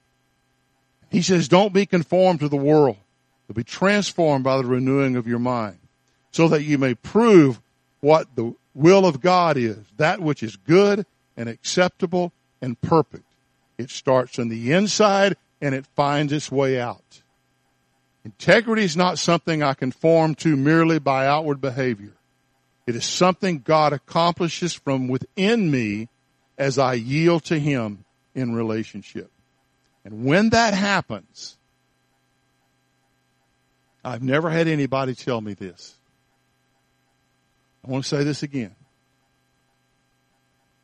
He 1.11 1.21
says, 1.21 1.47
don't 1.47 1.73
be 1.73 1.85
conformed 1.85 2.39
to 2.39 2.49
the 2.49 2.55
world, 2.55 2.97
but 3.45 3.55
be 3.55 3.63
transformed 3.63 4.43
by 4.43 4.57
the 4.57 4.65
renewing 4.65 5.17
of 5.17 5.27
your 5.27 5.39
mind 5.39 5.77
so 6.31 6.47
that 6.47 6.63
you 6.63 6.77
may 6.77 6.95
prove 6.95 7.61
what 7.99 8.35
the 8.35 8.55
will 8.73 9.05
of 9.05 9.21
God 9.21 9.57
is, 9.57 9.77
that 9.97 10.21
which 10.21 10.43
is 10.43 10.55
good 10.55 11.05
and 11.37 11.49
acceptable 11.49 12.31
and 12.61 12.79
perfect. 12.81 13.25
It 13.77 13.89
starts 13.89 14.39
on 14.39 14.49
the 14.49 14.71
inside 14.71 15.35
and 15.61 15.75
it 15.75 15.85
finds 15.95 16.33
its 16.33 16.51
way 16.51 16.79
out. 16.79 17.21
Integrity 18.23 18.83
is 18.83 18.95
not 18.95 19.17
something 19.17 19.63
I 19.63 19.73
conform 19.73 20.35
to 20.35 20.55
merely 20.55 20.99
by 20.99 21.27
outward 21.27 21.59
behavior. 21.59 22.13
It 22.85 22.95
is 22.95 23.05
something 23.05 23.59
God 23.59 23.93
accomplishes 23.93 24.73
from 24.73 25.07
within 25.07 25.71
me 25.71 26.09
as 26.57 26.77
I 26.77 26.93
yield 26.93 27.45
to 27.45 27.59
Him 27.59 28.05
in 28.35 28.53
relationship. 28.53 29.31
And 30.05 30.25
when 30.25 30.49
that 30.49 30.73
happens, 30.73 31.57
I've 34.03 34.23
never 34.23 34.49
had 34.49 34.67
anybody 34.67 35.15
tell 35.15 35.41
me 35.41 35.53
this. 35.53 35.95
I 37.85 37.91
want 37.91 38.03
to 38.03 38.09
say 38.09 38.23
this 38.23 38.43
again. 38.43 38.75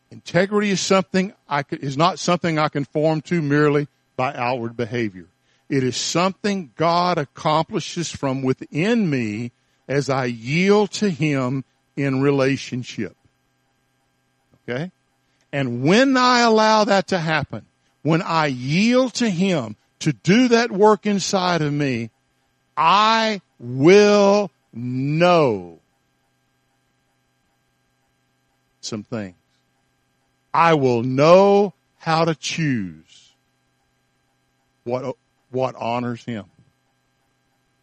Integrity 0.10 0.72
is 0.72 0.80
something 0.80 1.34
I 1.50 1.64
is 1.70 1.98
not 1.98 2.18
something 2.18 2.58
I 2.58 2.70
conform 2.70 3.22
to 3.24 3.42
merely 3.42 3.88
by 4.16 4.34
outward 4.34 4.78
behavior. 4.78 5.28
It 5.70 5.84
is 5.84 5.98
something 5.98 6.72
God 6.76 7.18
accomplishes 7.18 8.10
from 8.10 8.42
within 8.42 9.10
me 9.10 9.52
as 9.88 10.10
I 10.10 10.26
yield 10.26 10.92
to 10.92 11.10
Him 11.10 11.66
in 11.96 12.22
relationship. 12.22 13.16
Okay? 14.68 14.92
And 15.52 15.84
when 15.84 16.16
I 16.16 16.40
allow 16.40 16.86
that 16.86 17.08
to 17.08 17.20
happen, 17.20 17.66
when 18.02 18.22
I 18.22 18.48
yield 18.48 19.14
to 19.16 19.30
Him 19.30 19.76
to 20.00 20.14
do 20.14 20.50
that 20.50 20.72
work 20.72 21.06
inside 21.06 21.62
of 21.62 21.74
me, 21.74 22.12
I 22.78 23.42
will 23.60 24.52
know 24.72 25.80
some 28.88 29.04
things. 29.04 29.36
I 30.54 30.74
will 30.74 31.04
know 31.04 31.74
how 32.00 32.26
to 32.26 32.34
choose 32.34 33.34
what, 34.84 35.16
what 35.52 35.76
honors 35.76 36.24
Him. 36.24 36.46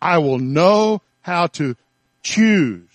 I 0.03 0.19
will 0.19 0.39
know 0.39 1.03
how 1.23 1.47
to 1.49 1.77
choose 2.23 2.89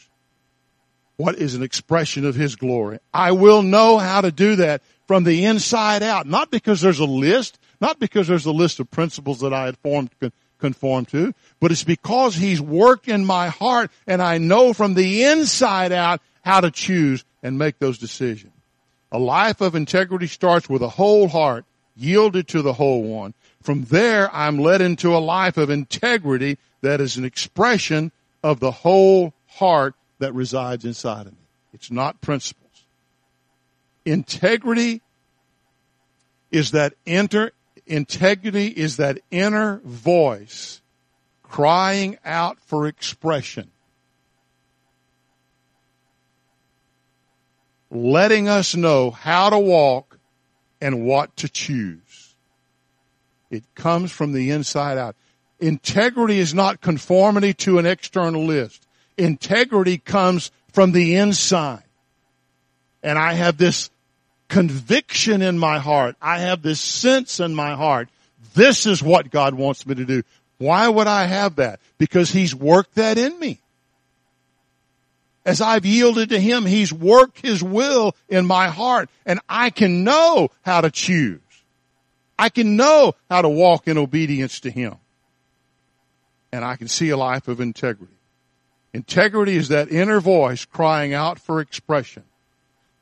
what 1.17 1.35
is 1.35 1.55
an 1.55 1.63
expression 1.63 2.25
of 2.25 2.35
His 2.35 2.55
glory. 2.55 2.99
I 3.13 3.31
will 3.31 3.61
know 3.61 3.97
how 3.97 4.21
to 4.21 4.31
do 4.31 4.57
that 4.57 4.81
from 5.07 5.23
the 5.23 5.45
inside 5.45 6.03
out, 6.03 6.27
not 6.27 6.51
because 6.51 6.81
there's 6.81 6.99
a 6.99 7.05
list, 7.05 7.57
not 7.81 7.99
because 7.99 8.27
there's 8.27 8.45
a 8.45 8.51
list 8.51 8.79
of 8.79 8.91
principles 8.91 9.39
that 9.39 9.53
I 9.53 9.65
had 9.65 9.77
formed 9.77 10.11
conform 10.59 11.05
to, 11.05 11.33
but 11.59 11.71
it's 11.71 11.83
because 11.83 12.35
He's 12.35 12.61
worked 12.61 13.07
in 13.07 13.25
my 13.25 13.49
heart 13.49 13.91
and 14.05 14.21
I 14.21 14.37
know 14.37 14.73
from 14.73 14.93
the 14.93 15.23
inside 15.23 15.91
out 15.91 16.21
how 16.43 16.61
to 16.61 16.71
choose 16.71 17.23
and 17.41 17.57
make 17.57 17.79
those 17.79 17.97
decisions. 17.97 18.53
A 19.11 19.19
life 19.19 19.61
of 19.61 19.75
integrity 19.75 20.27
starts 20.27 20.69
with 20.69 20.81
a 20.81 20.89
whole 20.89 21.27
heart 21.27 21.65
yielded 21.95 22.47
to 22.49 22.61
the 22.61 22.73
whole 22.73 23.03
one. 23.03 23.33
From 23.61 23.85
there, 23.85 24.33
I'm 24.33 24.59
led 24.59 24.81
into 24.81 25.15
a 25.15 25.19
life 25.19 25.57
of 25.57 25.69
integrity 25.69 26.57
that 26.81 27.01
is 27.01 27.17
an 27.17 27.25
expression 27.25 28.11
of 28.43 28.59
the 28.59 28.71
whole 28.71 29.33
heart 29.47 29.95
that 30.19 30.33
resides 30.33 30.85
inside 30.85 31.27
of 31.27 31.33
me. 31.33 31.39
It's 31.73 31.91
not 31.91 32.21
principles. 32.21 32.83
Integrity 34.05 35.01
is 36.51 36.71
that 36.71 36.93
enter, 37.05 37.51
integrity 37.89 38.67
is 38.67 38.97
that 38.97 39.19
inner 39.31 39.81
voice 39.83 40.81
crying 41.43 42.17
out 42.23 42.59
for 42.61 42.87
expression. 42.87 43.71
letting 47.91 48.47
us 48.47 48.75
know 48.75 49.11
how 49.11 49.49
to 49.49 49.59
walk 49.59 50.19
and 50.81 51.05
what 51.05 51.35
to 51.37 51.49
choose. 51.49 52.35
It 53.49 53.63
comes 53.75 54.11
from 54.11 54.31
the 54.31 54.51
inside 54.51 54.97
out. 54.97 55.15
Integrity 55.59 56.39
is 56.39 56.53
not 56.53 56.81
conformity 56.81 57.53
to 57.55 57.79
an 57.79 57.85
external 57.85 58.45
list. 58.45 58.85
Integrity 59.17 59.97
comes 59.97 60.51
from 60.71 60.91
the 60.91 61.15
inside. 61.15 61.83
And 63.01 63.17
I 63.17 63.33
have 63.33 63.57
this 63.57 63.89
conviction 64.49 65.41
in 65.41 65.57
my 65.57 65.79
heart. 65.79 66.15
I 66.21 66.39
have 66.39 66.61
this 66.61 66.81
sense 66.81 67.39
in 67.39 67.55
my 67.55 67.75
heart. 67.75 68.09
This 68.55 68.85
is 68.85 69.01
what 69.01 69.31
God 69.31 69.53
wants 69.53 69.85
me 69.85 69.95
to 69.95 70.05
do. 70.05 70.23
Why 70.57 70.87
would 70.87 71.07
I 71.07 71.25
have 71.25 71.55
that? 71.55 71.79
Because 71.97 72.31
He's 72.31 72.53
worked 72.53 72.95
that 72.95 73.17
in 73.17 73.39
me. 73.39 73.59
As 75.45 75.61
I've 75.61 75.85
yielded 75.85 76.29
to 76.29 76.39
Him, 76.39 76.65
He's 76.65 76.91
worked 76.91 77.41
His 77.41 77.63
will 77.63 78.15
in 78.27 78.45
my 78.45 78.67
heart 78.67 79.09
and 79.25 79.39
I 79.47 79.69
can 79.69 80.03
know 80.03 80.49
how 80.63 80.81
to 80.81 80.91
choose. 80.91 81.39
I 82.37 82.49
can 82.49 82.75
know 82.75 83.15
how 83.29 83.41
to 83.41 83.49
walk 83.49 83.87
in 83.87 83.97
obedience 83.97 84.61
to 84.61 84.71
Him. 84.71 84.95
And 86.51 86.65
I 86.65 86.75
can 86.75 86.87
see 86.87 87.09
a 87.09 87.17
life 87.17 87.47
of 87.47 87.61
integrity. 87.61 88.13
Integrity 88.93 89.55
is 89.55 89.67
that 89.67 89.91
inner 89.91 90.19
voice 90.19 90.65
crying 90.65 91.13
out 91.13 91.39
for 91.39 91.61
expression, 91.61 92.23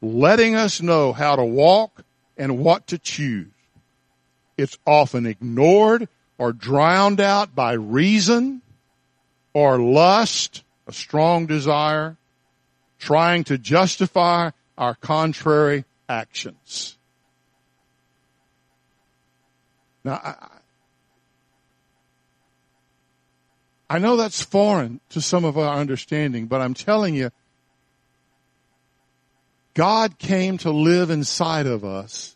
letting 0.02 0.56
us 0.56 0.82
know 0.82 1.14
how 1.14 1.36
to 1.36 1.44
walk 1.44 2.04
and 2.38 2.60
what 2.60 2.88
to 2.88 2.98
choose. 2.98 3.48
It's 4.58 4.78
often 4.86 5.26
ignored 5.26 6.08
or 6.38 6.54
drowned 6.54 7.20
out 7.20 7.56
by 7.56 7.74
reason 7.74 8.62
or 9.54 9.80
lust, 9.80 10.64
a 10.88 10.94
strong 10.94 11.46
desire, 11.46 12.18
trying 13.00 13.44
to 13.46 13.58
justify 13.58 14.52
our 14.78 14.96
contrary 14.96 15.86
actions. 16.08 16.98
Now, 20.04 20.22
I, 20.24 20.48
I 23.90 24.00
know 24.00 24.16
that's 24.16 24.44
foreign 24.44 25.00
to 25.10 25.22
some 25.22 25.46
of 25.46 25.58
our 25.58 25.78
understanding, 25.78 26.48
but 26.48 26.62
I'm 26.62 26.74
telling 26.74 27.16
you, 27.16 27.32
God 29.78 30.18
came 30.18 30.58
to 30.60 30.72
live 30.72 31.12
inside 31.12 31.68
of 31.68 31.86
us 31.86 32.36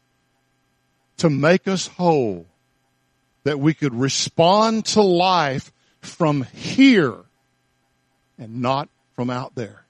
to 1.17 1.27
make 1.27 1.67
us 1.67 1.87
whole, 1.87 2.45
that 3.45 3.59
we 3.59 3.73
could 3.73 3.95
respond 3.95 4.85
to 4.85 5.01
life 5.01 5.71
from 6.01 6.43
here 6.43 7.15
and 8.37 8.61
not 8.61 8.89
from 9.15 9.31
out 9.31 9.55
there. 9.55 9.83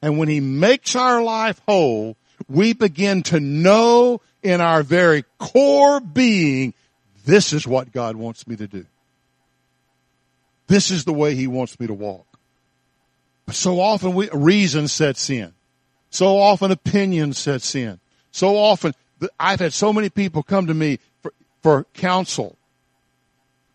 And 0.00 0.18
when 0.18 0.28
He 0.28 0.40
makes 0.40 0.96
our 0.96 1.22
life 1.22 1.60
whole, 1.68 2.16
we 2.48 2.72
begin 2.72 3.22
to 3.24 3.38
know 3.38 4.22
in 4.42 4.62
our 4.62 4.82
very 4.82 5.22
core 5.36 6.00
being, 6.00 6.72
this 7.26 7.52
is 7.52 7.66
what 7.66 7.92
God 7.92 8.16
wants 8.16 8.46
me 8.46 8.56
to 8.56 8.66
do. 8.66 8.86
This 10.66 10.90
is 10.90 11.04
the 11.04 11.12
way 11.12 11.34
he 11.34 11.46
wants 11.46 11.78
me 11.78 11.86
to 11.88 11.94
walk. 11.94 12.25
So 13.50 13.80
often 13.80 14.14
we, 14.14 14.28
reason 14.32 14.88
sets 14.88 15.30
in. 15.30 15.52
So 16.10 16.38
often 16.38 16.70
opinion 16.70 17.32
sets 17.32 17.74
in. 17.74 18.00
So 18.32 18.56
often, 18.56 18.92
I've 19.38 19.60
had 19.60 19.72
so 19.72 19.92
many 19.92 20.08
people 20.08 20.42
come 20.42 20.66
to 20.66 20.74
me 20.74 20.98
for, 21.22 21.32
for 21.62 21.84
counsel. 21.94 22.56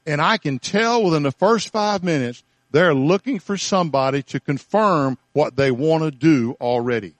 And 0.05 0.21
I 0.21 0.37
can 0.37 0.59
tell 0.59 1.03
within 1.03 1.23
the 1.23 1.31
first 1.31 1.69
five 1.69 2.03
minutes, 2.03 2.43
they're 2.71 2.93
looking 2.93 3.39
for 3.39 3.57
somebody 3.57 4.23
to 4.23 4.39
confirm 4.39 5.17
what 5.33 5.55
they 5.55 5.71
want 5.71 6.03
to 6.03 6.11
do 6.11 6.55
already. 6.59 7.13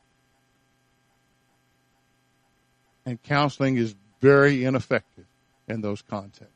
And 3.05 3.21
counseling 3.23 3.77
is 3.77 3.95
very 4.21 4.63
ineffective 4.63 5.25
in 5.67 5.81
those 5.81 6.01
contexts. 6.01 6.47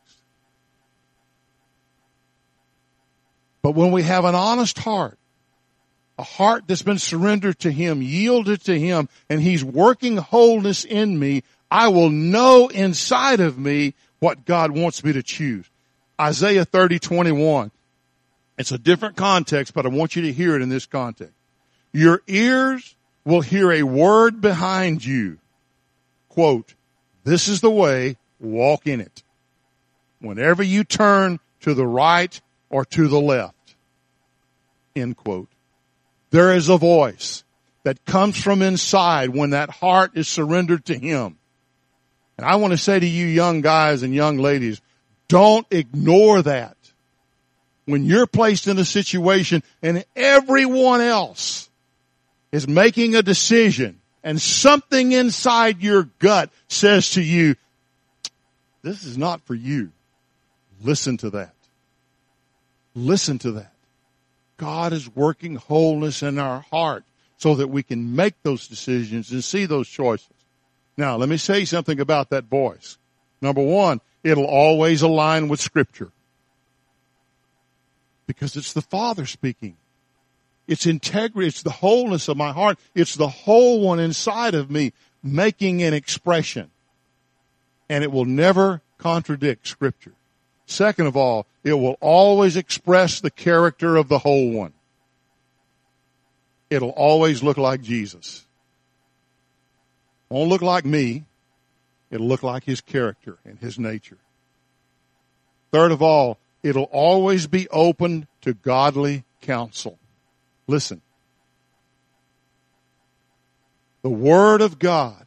But 3.61 3.71
when 3.71 3.91
we 3.91 4.03
have 4.03 4.25
an 4.25 4.35
honest 4.35 4.77
heart, 4.77 5.17
a 6.17 6.23
heart 6.23 6.63
that's 6.67 6.81
been 6.81 6.99
surrendered 6.99 7.59
to 7.59 7.71
Him, 7.71 8.01
yielded 8.01 8.61
to 8.65 8.79
Him, 8.79 9.09
and 9.29 9.41
He's 9.41 9.63
working 9.63 10.17
wholeness 10.17 10.85
in 10.85 11.17
me, 11.19 11.43
I 11.69 11.89
will 11.89 12.09
know 12.09 12.67
inside 12.67 13.39
of 13.39 13.57
me 13.57 13.95
what 14.19 14.45
God 14.45 14.71
wants 14.71 15.03
me 15.03 15.13
to 15.13 15.23
choose. 15.23 15.65
Isaiah 16.19 16.65
30, 16.65 16.99
21. 16.99 17.71
It's 18.57 18.71
a 18.71 18.77
different 18.77 19.17
context, 19.17 19.73
but 19.73 19.85
I 19.85 19.89
want 19.89 20.15
you 20.15 20.21
to 20.23 20.31
hear 20.31 20.55
it 20.55 20.61
in 20.61 20.69
this 20.69 20.85
context. 20.85 21.33
Your 21.91 22.21
ears 22.27 22.95
will 23.25 23.41
hear 23.41 23.71
a 23.71 23.83
word 23.83 24.39
behind 24.39 25.03
you. 25.03 25.39
Quote, 26.29 26.73
this 27.23 27.47
is 27.47 27.59
the 27.61 27.71
way, 27.71 28.17
walk 28.39 28.87
in 28.87 29.01
it. 29.01 29.23
Whenever 30.19 30.63
you 30.63 30.83
turn 30.83 31.39
to 31.61 31.73
the 31.73 31.85
right 31.85 32.39
or 32.69 32.85
to 32.85 33.07
the 33.07 33.19
left. 33.19 33.75
End 34.95 35.17
quote. 35.17 35.49
There 36.31 36.55
is 36.55 36.69
a 36.69 36.77
voice 36.77 37.43
that 37.83 38.03
comes 38.05 38.41
from 38.41 38.61
inside 38.61 39.29
when 39.29 39.51
that 39.51 39.69
heart 39.69 40.11
is 40.15 40.27
surrendered 40.27 40.85
to 40.85 40.97
Him. 40.97 41.37
And 42.37 42.45
I 42.45 42.55
want 42.55 42.71
to 42.71 42.77
say 42.77 42.99
to 42.99 43.05
you 43.05 43.27
young 43.27 43.61
guys 43.61 44.03
and 44.03 44.13
young 44.13 44.37
ladies, 44.37 44.81
don't 45.27 45.65
ignore 45.71 46.41
that. 46.41 46.75
When 47.85 48.03
you're 48.03 48.27
placed 48.27 48.67
in 48.67 48.79
a 48.79 48.85
situation 48.85 49.61
and 49.81 50.03
everyone 50.15 51.01
else 51.01 51.69
is 52.51 52.67
making 52.67 53.15
a 53.15 53.21
decision 53.21 54.01
and 54.23 54.41
something 54.41 55.11
inside 55.11 55.83
your 55.83 56.09
gut 56.19 56.49
says 56.67 57.11
to 57.11 57.21
you, 57.21 57.55
this 58.81 59.03
is 59.03 59.17
not 59.17 59.41
for 59.41 59.53
you. 59.53 59.91
Listen 60.83 61.17
to 61.17 61.29
that. 61.31 61.53
Listen 62.95 63.37
to 63.39 63.51
that. 63.53 63.74
God 64.57 64.93
is 64.93 65.13
working 65.15 65.55
wholeness 65.55 66.23
in 66.23 66.39
our 66.39 66.61
heart 66.71 67.03
so 67.37 67.55
that 67.55 67.67
we 67.67 67.83
can 67.83 68.15
make 68.15 68.35
those 68.43 68.67
decisions 68.67 69.31
and 69.31 69.43
see 69.43 69.65
those 69.65 69.87
choices. 69.87 70.29
Now, 70.97 71.17
let 71.17 71.27
me 71.27 71.37
say 71.37 71.65
something 71.65 71.99
about 71.99 72.29
that 72.29 72.45
voice. 72.45 72.97
Number 73.41 73.61
one, 73.61 73.99
it'll 74.23 74.45
always 74.45 75.01
align 75.01 75.49
with 75.49 75.59
scripture. 75.59 76.11
Because 78.27 78.55
it's 78.55 78.73
the 78.73 78.81
Father 78.81 79.25
speaking. 79.25 79.75
It's 80.67 80.85
integrity. 80.85 81.47
It's 81.47 81.61
the 81.61 81.69
wholeness 81.69 82.27
of 82.27 82.37
my 82.37 82.51
heart. 82.51 82.79
It's 82.95 83.15
the 83.15 83.27
whole 83.27 83.81
one 83.81 83.99
inside 83.99 84.55
of 84.55 84.71
me 84.71 84.93
making 85.21 85.83
an 85.83 85.93
expression. 85.93 86.71
And 87.89 88.03
it 88.03 88.11
will 88.11 88.25
never 88.25 88.81
contradict 88.97 89.67
scripture. 89.67 90.13
Second 90.65 91.07
of 91.07 91.15
all, 91.15 91.45
it 91.63 91.73
will 91.73 91.97
always 92.01 92.55
express 92.55 93.19
the 93.19 93.31
character 93.31 93.95
of 93.95 94.07
the 94.07 94.19
whole 94.19 94.51
one. 94.51 94.73
It'll 96.69 96.89
always 96.89 97.43
look 97.43 97.57
like 97.57 97.81
Jesus. 97.81 98.45
Won't 100.29 100.49
look 100.49 100.61
like 100.61 100.85
me. 100.85 101.25
It'll 102.09 102.27
look 102.27 102.43
like 102.43 102.63
his 102.63 102.81
character 102.81 103.37
and 103.45 103.59
his 103.59 103.77
nature. 103.77 104.17
Third 105.71 105.91
of 105.91 106.01
all, 106.01 106.37
it'll 106.63 106.83
always 106.91 107.47
be 107.47 107.67
open 107.69 108.27
to 108.41 108.53
godly 108.53 109.23
counsel. 109.41 109.99
Listen. 110.67 111.01
The 114.01 114.09
Word 114.09 114.61
of 114.61 114.79
God, 114.79 115.25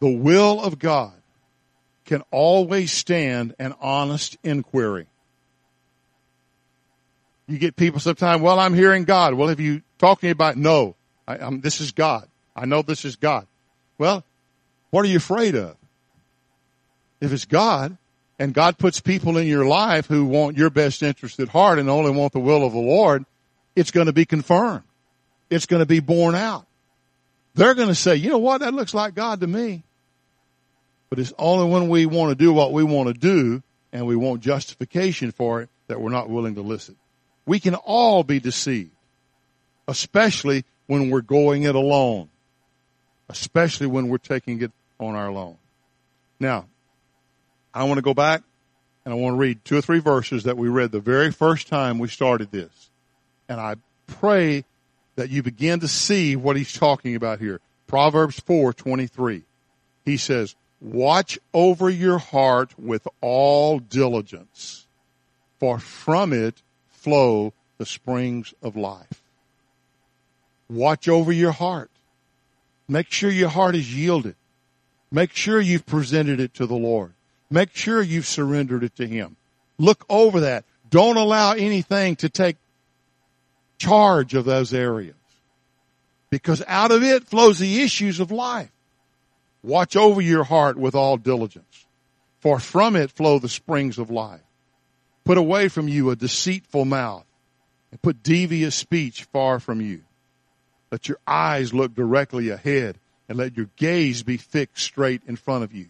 the 0.00 0.12
will 0.12 0.60
of 0.60 0.78
God, 0.78 1.12
can 2.06 2.22
always 2.30 2.92
stand 2.92 3.54
an 3.58 3.74
honest 3.80 4.36
inquiry. 4.42 5.06
You 7.46 7.58
get 7.58 7.76
people 7.76 8.00
sometimes, 8.00 8.40
well, 8.40 8.58
I'm 8.58 8.74
hearing 8.74 9.04
God. 9.04 9.34
Well, 9.34 9.48
have 9.48 9.60
you 9.60 9.82
talked 9.98 10.22
to 10.22 10.26
me 10.26 10.30
about, 10.30 10.56
no, 10.56 10.96
I, 11.28 11.36
this 11.60 11.80
is 11.80 11.92
God. 11.92 12.26
I 12.54 12.64
know 12.64 12.82
this 12.82 13.04
is 13.04 13.16
God. 13.16 13.46
Well, 13.98 14.24
what 14.90 15.04
are 15.04 15.08
you 15.08 15.18
afraid 15.18 15.54
of? 15.54 15.76
If 17.20 17.32
it's 17.32 17.44
God, 17.44 17.96
and 18.38 18.52
God 18.52 18.78
puts 18.78 19.00
people 19.00 19.36
in 19.38 19.46
your 19.46 19.66
life 19.66 20.06
who 20.06 20.24
want 20.26 20.56
your 20.56 20.70
best 20.70 21.02
interest 21.02 21.40
at 21.40 21.48
heart 21.48 21.78
and 21.78 21.88
only 21.88 22.10
want 22.10 22.32
the 22.32 22.40
will 22.40 22.64
of 22.64 22.72
the 22.72 22.78
Lord, 22.78 23.24
it's 23.74 23.90
going 23.90 24.06
to 24.06 24.12
be 24.12 24.26
confirmed. 24.26 24.82
It's 25.48 25.66
going 25.66 25.80
to 25.80 25.86
be 25.86 26.00
borne 26.00 26.34
out. 26.34 26.66
They're 27.54 27.74
going 27.74 27.88
to 27.88 27.94
say, 27.94 28.16
you 28.16 28.28
know 28.28 28.38
what? 28.38 28.60
That 28.60 28.74
looks 28.74 28.92
like 28.92 29.14
God 29.14 29.40
to 29.40 29.46
me. 29.46 29.82
But 31.10 31.18
it's 31.18 31.32
only 31.38 31.70
when 31.70 31.88
we 31.88 32.06
want 32.06 32.30
to 32.30 32.34
do 32.34 32.52
what 32.52 32.72
we 32.72 32.82
want 32.82 33.08
to 33.08 33.14
do 33.14 33.62
and 33.92 34.06
we 34.06 34.16
want 34.16 34.40
justification 34.40 35.30
for 35.30 35.62
it 35.62 35.68
that 35.86 36.00
we're 36.00 36.10
not 36.10 36.28
willing 36.28 36.56
to 36.56 36.62
listen. 36.62 36.96
We 37.46 37.60
can 37.60 37.74
all 37.74 38.24
be 38.24 38.40
deceived, 38.40 38.90
especially 39.86 40.64
when 40.86 41.10
we're 41.10 41.20
going 41.20 41.62
it 41.62 41.74
alone, 41.74 42.28
especially 43.28 43.86
when 43.86 44.08
we're 44.08 44.18
taking 44.18 44.62
it 44.62 44.72
on 44.98 45.14
our 45.14 45.28
own. 45.28 45.56
Now, 46.40 46.66
I 47.72 47.84
want 47.84 47.98
to 47.98 48.02
go 48.02 48.14
back 48.14 48.42
and 49.04 49.14
I 49.14 49.16
want 49.16 49.34
to 49.34 49.38
read 49.38 49.64
two 49.64 49.76
or 49.76 49.82
three 49.82 50.00
verses 50.00 50.44
that 50.44 50.56
we 50.56 50.68
read 50.68 50.90
the 50.90 51.00
very 51.00 51.30
first 51.30 51.68
time 51.68 51.98
we 51.98 52.08
started 52.08 52.50
this. 52.50 52.90
And 53.48 53.60
I 53.60 53.76
pray 54.06 54.64
that 55.14 55.30
you 55.30 55.42
begin 55.42 55.80
to 55.80 55.88
see 55.88 56.36
what 56.36 56.56
he's 56.56 56.72
talking 56.72 57.14
about 57.14 57.38
here. 57.38 57.60
Proverbs 57.86 58.40
4:23. 58.40 59.42
He 60.04 60.16
says, 60.16 60.54
Watch 60.80 61.38
over 61.54 61.88
your 61.88 62.18
heart 62.18 62.78
with 62.78 63.08
all 63.20 63.78
diligence, 63.78 64.86
for 65.58 65.78
from 65.78 66.32
it 66.32 66.62
flow 66.90 67.52
the 67.78 67.86
springs 67.86 68.52
of 68.62 68.76
life. 68.76 69.22
Watch 70.68 71.08
over 71.08 71.32
your 71.32 71.52
heart. 71.52 71.90
Make 72.88 73.10
sure 73.10 73.30
your 73.30 73.48
heart 73.48 73.74
is 73.74 73.94
yielded. 73.94 74.36
Make 75.10 75.32
sure 75.32 75.60
you've 75.60 75.86
presented 75.86 76.40
it 76.40 76.54
to 76.54 76.66
the 76.66 76.76
Lord. 76.76 77.12
Make 77.50 77.74
sure 77.74 78.02
you've 78.02 78.26
surrendered 78.26 78.82
it 78.82 78.96
to 78.96 79.06
Him. 79.06 79.36
Look 79.78 80.04
over 80.08 80.40
that. 80.40 80.64
Don't 80.90 81.16
allow 81.16 81.52
anything 81.52 82.16
to 82.16 82.28
take 82.28 82.56
charge 83.78 84.34
of 84.34 84.44
those 84.44 84.74
areas. 84.74 85.14
Because 86.30 86.62
out 86.66 86.90
of 86.90 87.02
it 87.02 87.24
flows 87.24 87.58
the 87.58 87.82
issues 87.82 88.20
of 88.20 88.30
life. 88.30 88.70
Watch 89.66 89.96
over 89.96 90.20
your 90.20 90.44
heart 90.44 90.78
with 90.78 90.94
all 90.94 91.16
diligence, 91.16 91.86
for 92.38 92.60
from 92.60 92.94
it 92.94 93.10
flow 93.10 93.40
the 93.40 93.48
springs 93.48 93.98
of 93.98 94.10
life. 94.10 94.40
Put 95.24 95.38
away 95.38 95.66
from 95.66 95.88
you 95.88 96.08
a 96.10 96.14
deceitful 96.14 96.84
mouth, 96.84 97.24
and 97.90 98.00
put 98.00 98.22
devious 98.22 98.76
speech 98.76 99.24
far 99.24 99.58
from 99.58 99.80
you. 99.80 100.02
Let 100.92 101.08
your 101.08 101.18
eyes 101.26 101.74
look 101.74 101.96
directly 101.96 102.48
ahead, 102.48 102.96
and 103.28 103.36
let 103.36 103.56
your 103.56 103.68
gaze 103.74 104.22
be 104.22 104.36
fixed 104.36 104.84
straight 104.84 105.22
in 105.26 105.34
front 105.34 105.64
of 105.64 105.74
you. 105.74 105.86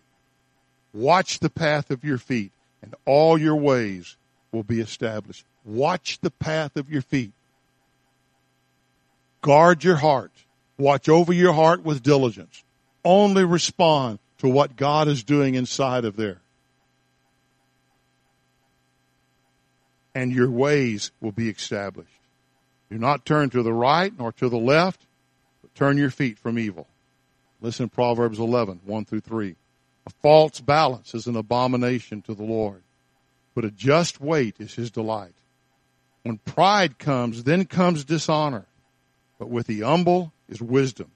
Watch 0.95 1.41
the 1.41 1.51
path 1.51 1.91
of 1.91 2.03
your 2.03 2.17
feet, 2.17 2.53
and 2.81 2.95
all 3.05 3.37
your 3.37 3.57
ways 3.57 4.17
will 4.53 4.63
be 4.63 4.81
established. 4.81 5.45
Watch 5.67 6.19
the 6.23 6.31
path 6.31 6.79
of 6.79 6.89
your 6.89 7.03
feet. 7.03 7.33
Guard 9.43 9.85
your 9.85 9.97
heart. 9.97 10.33
Watch 10.79 11.11
over 11.11 11.35
your 11.35 11.53
heart 11.53 11.83
with 11.83 12.03
diligence. 12.03 12.63
Only 13.07 13.45
respond 13.45 14.19
to 14.39 14.49
what 14.49 14.75
God 14.75 15.07
is 15.07 15.23
doing 15.23 15.55
inside 15.55 16.05
of 16.05 16.17
there. 16.17 16.41
And 20.13 20.33
your 20.33 20.51
ways 20.51 21.13
will 21.21 21.31
be 21.31 21.49
established. 21.49 22.11
Do 22.91 22.99
not 22.99 23.25
turn 23.25 23.49
to 23.51 23.63
the 23.63 23.73
right 23.73 24.13
nor 24.19 24.33
to 24.33 24.49
the 24.49 24.59
left, 24.59 25.01
but 25.63 25.73
turn 25.77 25.99
your 25.99 26.11
feet 26.11 26.37
from 26.37 26.59
evil. 26.59 26.89
Listen 27.61 27.89
to 27.89 27.95
Proverbs 27.95 28.41
11, 28.41 28.81
1 28.85 29.05
through 29.05 29.21
3. 29.21 29.55
A 30.07 30.11
false 30.21 30.59
balance 30.59 31.15
is 31.15 31.29
an 31.29 31.37
abomination 31.37 32.23
to 32.23 32.35
the 32.35 32.43
Lord, 32.43 32.83
but 33.55 33.65
a 33.65 33.71
just 33.71 34.21
weight 34.21 34.57
is 34.59 34.75
his 34.75 34.91
delight. 34.91 35.35
When 36.25 36.39
pride 36.39 36.99
comes, 36.99 37.45
then 37.45 37.67
comes 37.67 38.05
dishonor, 38.05 38.67
but 39.39 39.49
with 39.49 39.69
the 39.69 39.83
humble 39.83 40.33
is 40.49 40.61
wisdom. 40.61 41.13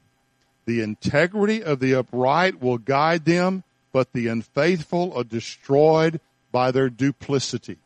The 0.66 0.82
integrity 0.82 1.62
of 1.62 1.80
the 1.80 1.94
upright 1.94 2.60
will 2.60 2.78
guide 2.78 3.24
them, 3.24 3.64
but 3.92 4.12
the 4.12 4.28
unfaithful 4.28 5.12
are 5.14 5.24
destroyed 5.24 6.20
by 6.52 6.70
their 6.70 6.90
duplicity. 6.90 7.78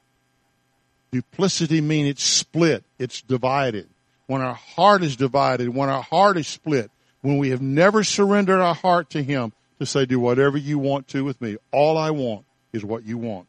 Duplicity 1.12 1.80
means 1.80 2.10
it's 2.10 2.24
split, 2.24 2.84
it's 2.98 3.22
divided. 3.22 3.88
When 4.26 4.40
our 4.40 4.54
heart 4.54 5.02
is 5.02 5.16
divided, 5.16 5.68
when 5.68 5.88
our 5.88 6.02
heart 6.02 6.36
is 6.36 6.48
split, 6.48 6.90
when 7.20 7.38
we 7.38 7.50
have 7.50 7.62
never 7.62 8.02
surrendered 8.04 8.60
our 8.60 8.74
heart 8.74 9.10
to 9.10 9.22
Him 9.22 9.52
to 9.78 9.86
say, 9.86 10.06
do 10.06 10.18
whatever 10.18 10.56
you 10.56 10.78
want 10.78 11.08
to 11.08 11.24
with 11.24 11.40
me. 11.40 11.56
All 11.72 11.96
I 11.96 12.10
want 12.10 12.44
is 12.72 12.84
what 12.84 13.04
you 13.04 13.18
want. 13.18 13.46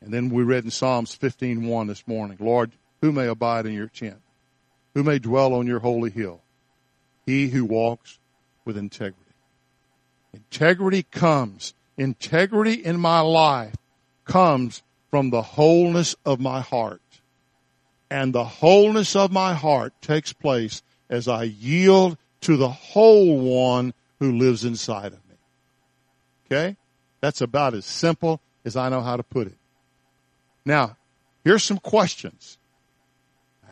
And 0.00 0.12
then 0.12 0.30
we 0.30 0.42
read 0.42 0.64
in 0.64 0.70
Psalms 0.70 1.16
15:1 1.16 1.88
this 1.88 2.06
morning, 2.06 2.38
Lord, 2.40 2.72
who 3.00 3.12
may 3.12 3.26
abide 3.26 3.66
in 3.66 3.72
your 3.72 3.88
tent? 3.88 4.20
Who 4.94 5.02
may 5.02 5.18
dwell 5.18 5.52
on 5.54 5.66
your 5.66 5.80
holy 5.80 6.10
hill? 6.10 6.40
He 7.26 7.48
who 7.48 7.64
walks 7.64 8.18
with 8.64 8.78
integrity. 8.78 9.20
Integrity 10.32 11.02
comes. 11.02 11.74
Integrity 11.96 12.74
in 12.74 12.98
my 12.98 13.20
life 13.20 13.74
comes 14.24 14.82
from 15.10 15.30
the 15.30 15.42
wholeness 15.42 16.14
of 16.24 16.40
my 16.40 16.60
heart. 16.60 17.00
And 18.10 18.32
the 18.32 18.44
wholeness 18.44 19.16
of 19.16 19.32
my 19.32 19.54
heart 19.54 19.92
takes 20.00 20.32
place 20.32 20.82
as 21.10 21.26
I 21.26 21.44
yield 21.44 22.16
to 22.42 22.56
the 22.56 22.68
whole 22.68 23.38
one 23.38 23.92
who 24.20 24.38
lives 24.38 24.64
inside 24.64 25.06
of 25.06 25.18
me. 25.28 25.36
Okay? 26.46 26.76
That's 27.20 27.40
about 27.40 27.74
as 27.74 27.84
simple 27.84 28.40
as 28.64 28.76
I 28.76 28.88
know 28.88 29.00
how 29.00 29.16
to 29.16 29.22
put 29.22 29.48
it. 29.48 29.56
Now, 30.64 30.96
here's 31.44 31.64
some 31.64 31.78
questions. 31.78 32.58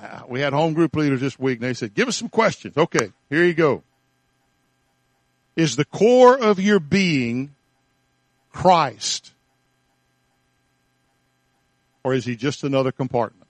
Uh, 0.05 0.21
we 0.29 0.41
had 0.41 0.53
home 0.53 0.75
group 0.75 0.95
leaders 0.97 1.21
this 1.21 1.39
week 1.39 1.61
and 1.61 1.69
they 1.69 1.75
said, 1.75 1.95
give 1.95 2.09
us 2.09 2.17
some 2.17 2.29
questions. 2.29 2.77
Okay, 2.77 3.11
here 3.31 3.45
you 3.45 3.55
go. 3.55 3.83
Is 5.57 5.77
the 5.77 5.85
core 5.85 6.39
of 6.39 6.61
your 6.61 6.79
being 6.79 7.55
Christ? 8.53 9.33
Or 12.03 12.13
is 12.13 12.27
he 12.27 12.37
just 12.37 12.65
another 12.65 12.93
compartment? 12.93 13.49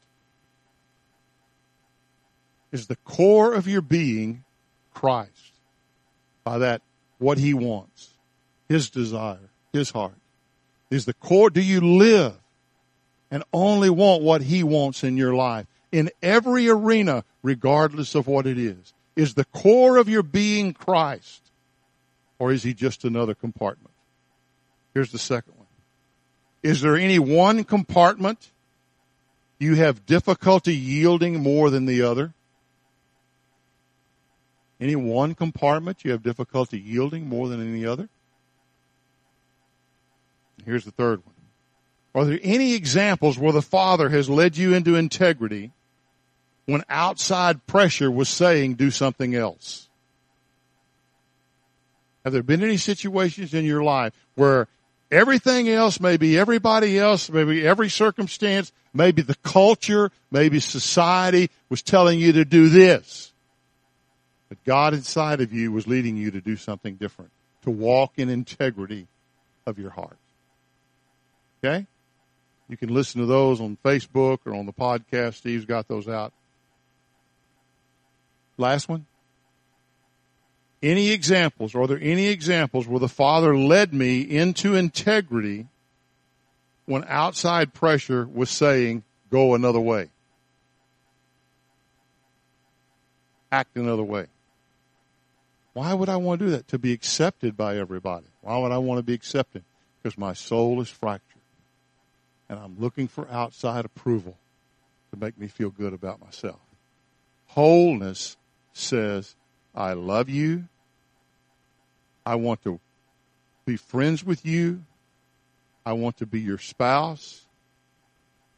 Is 2.71 2.87
the 2.87 2.97
core 2.97 3.55
of 3.55 3.67
your 3.67 3.81
being 3.81 4.45
Christ? 4.93 5.31
By 6.45 6.59
that, 6.59 6.83
what 7.19 7.39
he 7.39 7.55
wants, 7.55 8.11
his 8.69 8.91
desire, 8.91 9.39
his 9.73 9.91
heart. 9.91 10.15
Is 10.91 11.05
the 11.05 11.15
core, 11.15 11.51
do 11.51 11.63
you 11.63 11.81
live 11.81 12.35
and 13.31 13.43
only 13.53 13.91
want 13.91 14.23
what 14.23 14.43
he 14.43 14.63
wants 14.63 15.03
in 15.03 15.17
your 15.17 15.35
life? 15.35 15.67
In 15.95 16.11
every 16.21 16.69
arena, 16.69 17.23
regardless 17.45 18.17
of 18.17 18.27
what 18.27 18.49
it 18.49 18.59
is. 18.59 18.93
Is 19.15 19.35
the 19.35 19.45
core 19.45 19.97
of 19.97 20.09
your 20.09 20.25
being 20.25 20.73
Christ? 20.73 21.41
Or 22.41 22.51
is 22.51 22.65
he 22.65 22.75
just 22.75 23.05
another 23.05 23.33
compartment? 23.33 23.95
Here's 24.93 25.13
the 25.13 25.21
second 25.21 25.55
one. 25.57 25.69
Is 26.65 26.81
there 26.81 26.97
any 26.97 27.21
one 27.21 27.63
compartment 27.63 28.51
you 29.61 29.77
have 29.77 30.05
difficulty 30.05 30.75
yielding 30.75 31.41
more 31.41 31.71
than 31.71 31.87
the 31.87 32.03
other? 32.03 32.33
Any 34.81 34.97
one 34.97 35.37
compartment 35.37 36.05
you 36.05 36.11
have 36.11 36.25
difficulty 36.25 36.81
yielding 36.81 37.29
more 37.29 37.49
than 37.49 37.61
any 37.61 37.87
other? 37.87 38.09
Here's 40.67 40.85
the 40.85 40.91
third 40.91 41.23
one. 41.25 41.35
Are 42.17 42.25
there 42.25 42.41
any 42.43 42.75
examples 42.75 43.39
where 43.39 43.53
the 43.53 43.63
Father 43.63 44.09
has 44.09 44.29
led 44.29 44.57
you 44.57 44.75
into 44.75 44.97
integrity 44.97 45.71
when 46.67 46.83
outside 46.89 47.67
pressure 47.67 48.11
was 48.11 48.29
saying 48.29 48.75
do 48.75 48.91
something 48.91 49.35
else? 49.35 49.89
Have 52.25 52.33
there 52.33 52.43
been 52.43 52.63
any 52.63 52.79
situations 52.79 53.53
in 53.53 53.65
your 53.65 53.83
life 53.83 54.15
where 54.35 54.67
everything 55.11 55.69
else, 55.69 56.01
maybe 56.01 56.39
everybody 56.39 56.99
else, 56.99 57.29
maybe 57.29 57.67
every 57.67 57.91
circumstance, 57.91 58.73
maybe 58.95 59.21
the 59.21 59.35
culture, 59.37 60.11
maybe 60.31 60.59
society 60.59 61.51
was 61.69 61.83
telling 61.83 62.19
you 62.19 62.33
to 62.33 62.45
do 62.45 62.71
this? 62.71 63.33
But 64.49 64.65
God 64.65 64.95
inside 64.95 65.43
of 65.43 65.53
you 65.53 65.71
was 65.71 65.87
leading 65.87 66.17
you 66.17 66.31
to 66.31 66.41
do 66.41 66.57
something 66.57 66.95
different, 66.95 67.31
to 67.63 67.71
walk 67.71 68.13
in 68.17 68.31
integrity 68.31 69.07
of 69.67 69.79
your 69.79 69.91
heart. 69.91 70.17
Okay? 71.63 71.87
You 72.69 72.77
can 72.79 72.93
listen 72.93 73.21
to 73.21 73.27
those 73.27 73.61
on 73.61 73.77
Facebook 73.85 74.39
or 74.47 74.55
on 74.55 74.65
the 74.65 74.73
podcast. 74.73 75.35
Steve's 75.35 75.67
got 75.67 75.89
those 75.89 76.09
out. 76.09 76.33
Last 78.57 78.89
one. 78.89 79.07
Any 80.83 81.11
examples? 81.11 81.75
Are 81.75 81.87
there 81.87 81.99
any 82.01 82.27
examples 82.27 82.87
where 82.87 83.01
the 83.01 83.09
Father 83.09 83.57
led 83.57 83.95
me 83.95 84.21
into 84.21 84.75
integrity 84.75 85.67
when 86.87 87.05
outside 87.09 87.73
pressure 87.73 88.29
was 88.31 88.51
saying, 88.51 89.03
go 89.31 89.55
another 89.55 89.81
way? 89.81 90.11
Act 93.51 93.77
another 93.77 94.03
way. 94.03 94.27
Why 95.73 95.95
would 95.95 96.09
I 96.09 96.17
want 96.17 96.41
to 96.41 96.47
do 96.47 96.51
that? 96.53 96.69
To 96.69 96.79
be 96.79 96.93
accepted 96.93 97.57
by 97.57 97.79
everybody. 97.79 98.27
Why 98.43 98.59
would 98.59 98.71
I 98.71 98.79
want 98.79 98.99
to 98.99 99.03
be 99.03 99.15
accepted? 99.15 99.65
Because 100.03 100.19
my 100.19 100.35
soul 100.35 100.81
is 100.81 100.89
fractured. 100.89 101.41
And 102.49 102.59
I'm 102.59 102.77
looking 102.79 103.09
for 103.09 103.27
outside 103.31 103.85
approval 103.85 104.37
to 105.13 105.19
make 105.19 105.39
me 105.39 105.49
feel 105.49 105.71
good 105.71 105.93
about 105.93 106.21
myself. 106.21 106.61
Wholeness 107.49 108.37
says, 108.75 109.35
I 109.75 109.95
love 109.95 110.29
you. 110.29 110.65
I 112.27 112.35
want 112.35 112.63
to 112.65 112.79
be 113.65 113.77
friends 113.77 114.23
with 114.23 114.45
you. 114.45 114.83
I 115.87 115.95
want 115.95 116.19
to 116.19 116.27
be 116.27 116.41
your 116.41 116.59
spouse. 116.59 117.43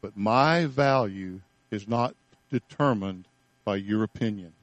But 0.01 0.17
my 0.17 0.65
value 0.65 1.41
is 1.71 1.87
not 1.87 2.15
determined 2.51 3.25
by 3.63 3.77
your 3.77 4.03
opinion. 4.03 4.53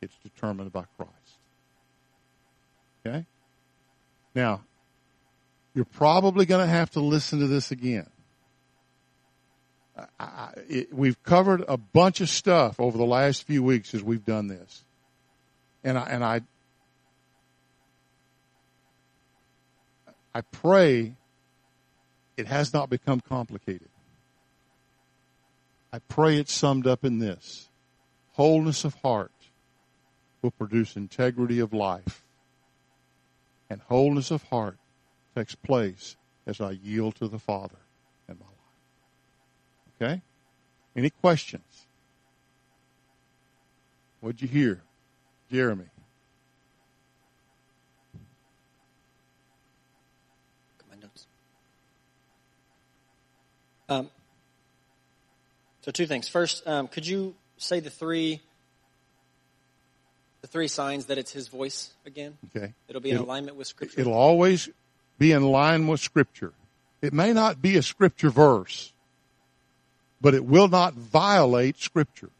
It's 0.00 0.16
determined 0.22 0.72
by 0.72 0.84
Christ. 0.96 1.10
Okay? 3.06 3.24
Now, 4.34 4.62
you're 5.74 5.84
probably 5.84 6.46
going 6.46 6.64
to 6.64 6.70
have 6.70 6.90
to 6.92 7.00
listen 7.00 7.40
to 7.40 7.46
this 7.46 7.70
again. 7.70 8.06
It, 10.68 10.92
we've 10.92 11.22
covered 11.22 11.64
a 11.68 11.76
bunch 11.76 12.20
of 12.20 12.28
stuff 12.28 12.80
over 12.80 12.96
the 12.96 13.04
last 13.04 13.44
few 13.44 13.62
weeks 13.62 13.94
as 13.94 14.02
we've 14.02 14.24
done 14.24 14.48
this. 14.48 14.84
And 15.82 15.98
I, 15.98 16.02
and 16.04 16.24
I, 16.24 16.40
I 20.34 20.40
pray 20.40 21.12
it 22.36 22.46
has 22.46 22.72
not 22.72 22.90
become 22.90 23.20
complicated. 23.20 23.88
I 25.92 25.98
pray 26.08 26.38
it's 26.38 26.52
summed 26.52 26.86
up 26.86 27.04
in 27.04 27.18
this 27.18 27.68
wholeness 28.34 28.84
of 28.84 28.94
heart, 28.96 29.30
will 30.42 30.50
produce 30.50 30.96
integrity 30.96 31.60
of 31.60 31.72
life. 31.72 32.22
And 33.70 33.80
wholeness 33.82 34.30
of 34.30 34.42
heart 34.44 34.76
takes 35.34 35.54
place 35.54 36.16
as 36.46 36.60
I 36.60 36.72
yield 36.72 37.14
to 37.16 37.28
the 37.28 37.38
Father 37.38 37.78
in 38.28 38.36
my 38.38 38.46
life. 40.06 40.12
Okay? 40.12 40.22
Any 40.96 41.10
questions? 41.10 41.86
What'd 44.20 44.40
you 44.40 44.48
hear? 44.48 44.80
Jeremy. 45.50 45.86
Um, 53.88 54.08
so 55.82 55.90
two 55.90 56.06
things. 56.06 56.28
First, 56.28 56.66
um, 56.66 56.88
could 56.88 57.06
you 57.06 57.34
say 57.58 57.80
the 57.80 57.90
three 57.90 58.40
the 60.40 60.46
three 60.48 60.68
signs 60.68 61.06
that 61.06 61.18
it's 61.18 61.32
his 61.32 61.48
voice 61.48 61.92
again? 62.06 62.36
Okay. 62.54 62.72
It'll 62.88 63.00
be 63.00 63.10
in 63.10 63.16
It'll- 63.16 63.26
alignment 63.26 63.56
with 63.56 63.66
Scripture. 63.66 64.00
It'll 64.00 64.14
always 64.14 64.68
be 65.18 65.32
in 65.32 65.42
line 65.42 65.86
with 65.86 66.00
Scripture. 66.00 66.52
It 67.02 67.12
may 67.12 67.32
not 67.34 67.60
be 67.60 67.76
a 67.76 67.82
Scripture 67.82 68.30
verse, 68.30 68.93
but 70.24 70.32
it 70.32 70.46
will 70.46 70.68
not 70.68 70.94
violate 70.94 71.78
Scripture. 71.78 72.30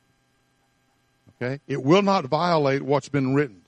Okay? 1.37 1.61
It 1.68 1.85
will 1.85 2.01
not 2.01 2.24
violate 2.24 2.80
what's 2.80 3.11
been 3.11 3.35
written. 3.35 3.61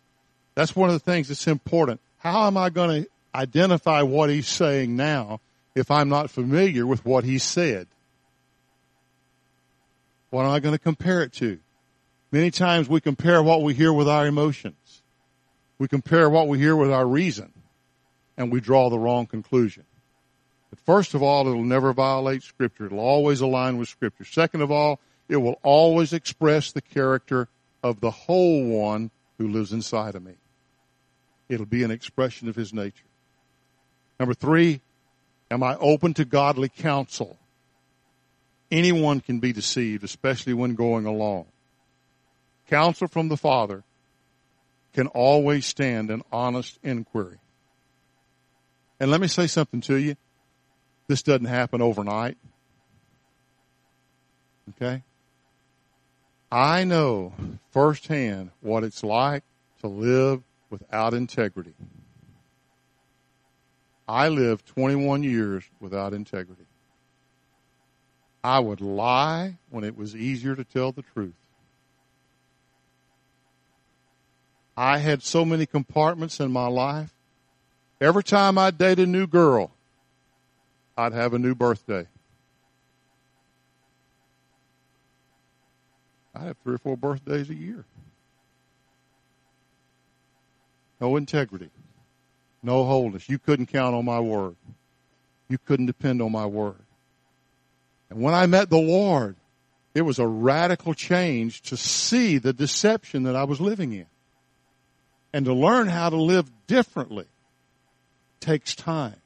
That's 0.54 0.74
one 0.74 0.88
of 0.88 0.94
the 0.94 1.00
things 1.00 1.28
that's 1.28 1.46
important. 1.46 2.00
How 2.16 2.46
am 2.46 2.56
I 2.56 2.70
going 2.70 3.04
to 3.04 3.10
identify 3.34 4.00
what 4.00 4.30
he's 4.30 4.48
saying 4.48 4.96
now 4.96 5.40
if 5.74 5.90
I'm 5.90 6.08
not 6.08 6.30
familiar 6.30 6.86
with 6.86 7.04
what 7.04 7.24
he 7.24 7.38
said? 7.38 7.88
What 10.30 10.46
am 10.46 10.50
I 10.50 10.60
going 10.60 10.74
to 10.74 10.82
compare 10.82 11.20
it 11.20 11.34
to? 11.34 11.58
Many 12.32 12.50
times 12.50 12.88
we 12.88 13.02
compare 13.02 13.42
what 13.42 13.62
we 13.62 13.74
hear 13.74 13.92
with 13.92 14.08
our 14.08 14.26
emotions. 14.26 15.02
We 15.78 15.88
compare 15.88 16.30
what 16.30 16.48
we 16.48 16.58
hear 16.58 16.74
with 16.74 16.90
our 16.90 17.06
reason 17.06 17.52
and 18.38 18.50
we 18.50 18.60
draw 18.60 18.88
the 18.88 18.98
wrong 18.98 19.26
conclusion. 19.26 19.84
First 20.84 21.14
of 21.14 21.22
all, 21.22 21.48
it'll 21.48 21.64
never 21.64 21.92
violate 21.92 22.42
Scripture. 22.42 22.86
It'll 22.86 23.00
always 23.00 23.40
align 23.40 23.78
with 23.78 23.88
Scripture. 23.88 24.24
Second 24.24 24.62
of 24.62 24.70
all, 24.70 25.00
it 25.28 25.36
will 25.36 25.58
always 25.62 26.12
express 26.12 26.72
the 26.72 26.80
character 26.80 27.48
of 27.82 28.00
the 28.00 28.10
whole 28.10 28.64
one 28.64 29.10
who 29.38 29.48
lives 29.48 29.72
inside 29.72 30.14
of 30.14 30.24
me. 30.24 30.34
It'll 31.48 31.66
be 31.66 31.82
an 31.82 31.90
expression 31.90 32.48
of 32.48 32.56
His 32.56 32.72
nature. 32.72 33.04
Number 34.18 34.34
three, 34.34 34.80
am 35.50 35.62
I 35.62 35.76
open 35.76 36.14
to 36.14 36.24
godly 36.24 36.68
counsel? 36.68 37.36
Anyone 38.70 39.20
can 39.20 39.38
be 39.38 39.52
deceived, 39.52 40.02
especially 40.02 40.54
when 40.54 40.74
going 40.74 41.06
along. 41.06 41.46
Counsel 42.68 43.06
from 43.06 43.28
the 43.28 43.36
Father 43.36 43.84
can 44.92 45.06
always 45.08 45.66
stand 45.66 46.10
an 46.10 46.22
honest 46.32 46.78
inquiry. 46.82 47.36
And 48.98 49.10
let 49.10 49.20
me 49.20 49.28
say 49.28 49.46
something 49.46 49.80
to 49.82 49.96
you. 49.96 50.16
This 51.08 51.22
doesn't 51.22 51.46
happen 51.46 51.80
overnight. 51.80 52.36
Okay? 54.70 55.02
I 56.50 56.84
know 56.84 57.32
firsthand 57.70 58.50
what 58.60 58.84
it's 58.84 59.02
like 59.02 59.42
to 59.80 59.86
live 59.86 60.42
without 60.70 61.14
integrity. 61.14 61.74
I 64.08 64.28
lived 64.28 64.66
21 64.66 65.22
years 65.22 65.64
without 65.80 66.12
integrity. 66.12 66.62
I 68.44 68.60
would 68.60 68.80
lie 68.80 69.56
when 69.70 69.82
it 69.82 69.96
was 69.96 70.14
easier 70.14 70.54
to 70.54 70.62
tell 70.62 70.92
the 70.92 71.02
truth. 71.02 71.34
I 74.76 74.98
had 74.98 75.22
so 75.22 75.44
many 75.44 75.66
compartments 75.66 76.38
in 76.38 76.52
my 76.52 76.68
life. 76.68 77.12
Every 78.00 78.22
time 78.22 78.58
I'd 78.58 78.78
date 78.78 79.00
a 79.00 79.06
new 79.06 79.26
girl, 79.26 79.70
I'd 80.96 81.12
have 81.12 81.34
a 81.34 81.38
new 81.38 81.54
birthday. 81.54 82.06
I 86.34 86.44
have 86.44 86.56
three 86.58 86.74
or 86.74 86.78
four 86.78 86.96
birthdays 86.96 87.50
a 87.50 87.54
year. 87.54 87.84
No 91.00 91.16
integrity. 91.16 91.70
No 92.62 92.84
wholeness. 92.84 93.28
You 93.28 93.38
couldn't 93.38 93.66
count 93.66 93.94
on 93.94 94.04
my 94.04 94.20
word. 94.20 94.56
You 95.48 95.58
couldn't 95.58 95.86
depend 95.86 96.20
on 96.20 96.32
my 96.32 96.46
word. 96.46 96.76
And 98.10 98.20
when 98.20 98.34
I 98.34 98.46
met 98.46 98.70
the 98.70 98.78
Lord, 98.78 99.36
it 99.94 100.02
was 100.02 100.18
a 100.18 100.26
radical 100.26 100.94
change 100.94 101.62
to 101.62 101.76
see 101.76 102.38
the 102.38 102.52
deception 102.52 103.24
that 103.24 103.36
I 103.36 103.44
was 103.44 103.60
living 103.60 103.92
in. 103.92 104.06
And 105.32 105.44
to 105.46 105.52
learn 105.52 105.88
how 105.88 106.08
to 106.08 106.16
live 106.16 106.50
differently 106.66 107.26
takes 108.40 108.74
time. 108.74 109.16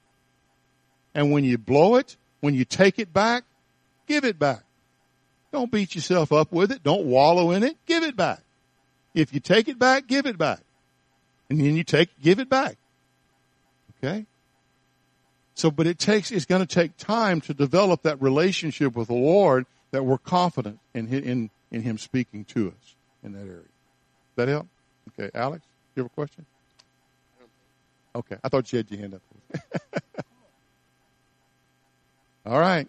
And 1.15 1.33
when 1.33 1.45
you 1.45 1.59
blow 1.59 1.97
it, 1.97 2.17
when 2.41 2.55
you 2.55 2.65
take 2.65 2.99
it 2.99 3.13
back, 3.13 3.45
give 4.07 4.25
it 4.25 4.39
back. 4.39 4.63
Don't 5.53 5.71
beat 5.71 5.95
yourself 5.95 6.33
up 6.33 6.53
with 6.53 6.71
it. 6.71 6.83
Don't 6.83 7.07
wallow 7.07 7.51
in 7.51 7.63
it. 7.63 7.77
Give 7.87 8.03
it 8.05 8.17
back. 8.17 8.41
If 9.15 9.35
you 9.35 9.41
take 9.41 9.69
it 9.69 9.79
back, 9.79 10.07
give 10.07 10.27
it 10.27 10.39
back. 10.39 10.61
And 11.49 11.61
then 11.61 11.75
you 11.75 11.83
take, 11.83 12.09
give 12.23 12.39
it 12.39 12.49
back. 12.49 12.77
Okay? 13.99 14.27
So, 15.55 15.71
but 15.71 15.87
it 15.87 15.99
takes, 15.99 16.31
it's 16.31 16.47
going 16.47 16.65
to 16.65 16.75
take 16.75 16.97
time 16.97 17.41
to 17.43 17.55
develop 17.55 18.03
that 18.03 18.23
relationship 18.23 18.95
with 18.95 19.09
the 19.09 19.15
Lord 19.15 19.67
that 19.91 20.05
we're 20.05 20.19
confident 20.19 20.79
in, 20.95 21.09
in, 21.09 21.51
in 21.73 21.83
Him 21.83 21.99
speaking 21.99 22.45
to 22.47 22.69
us 22.69 22.95
in 23.25 23.33
that 23.33 23.41
area. 23.41 23.69
That 24.37 24.49
help? 24.49 24.69
Okay, 25.09 25.31
Alex, 25.35 25.65
you 25.95 26.03
have 26.03 26.11
a 26.11 26.15
question? 26.15 26.47
Okay, 28.15 28.37
I 28.43 28.49
thought 28.49 28.73
you 28.73 28.79
had 28.79 28.91
your 28.91 29.01
hand 29.01 29.15
up. 29.15 30.25
All 32.47 32.59
right. 32.59 32.89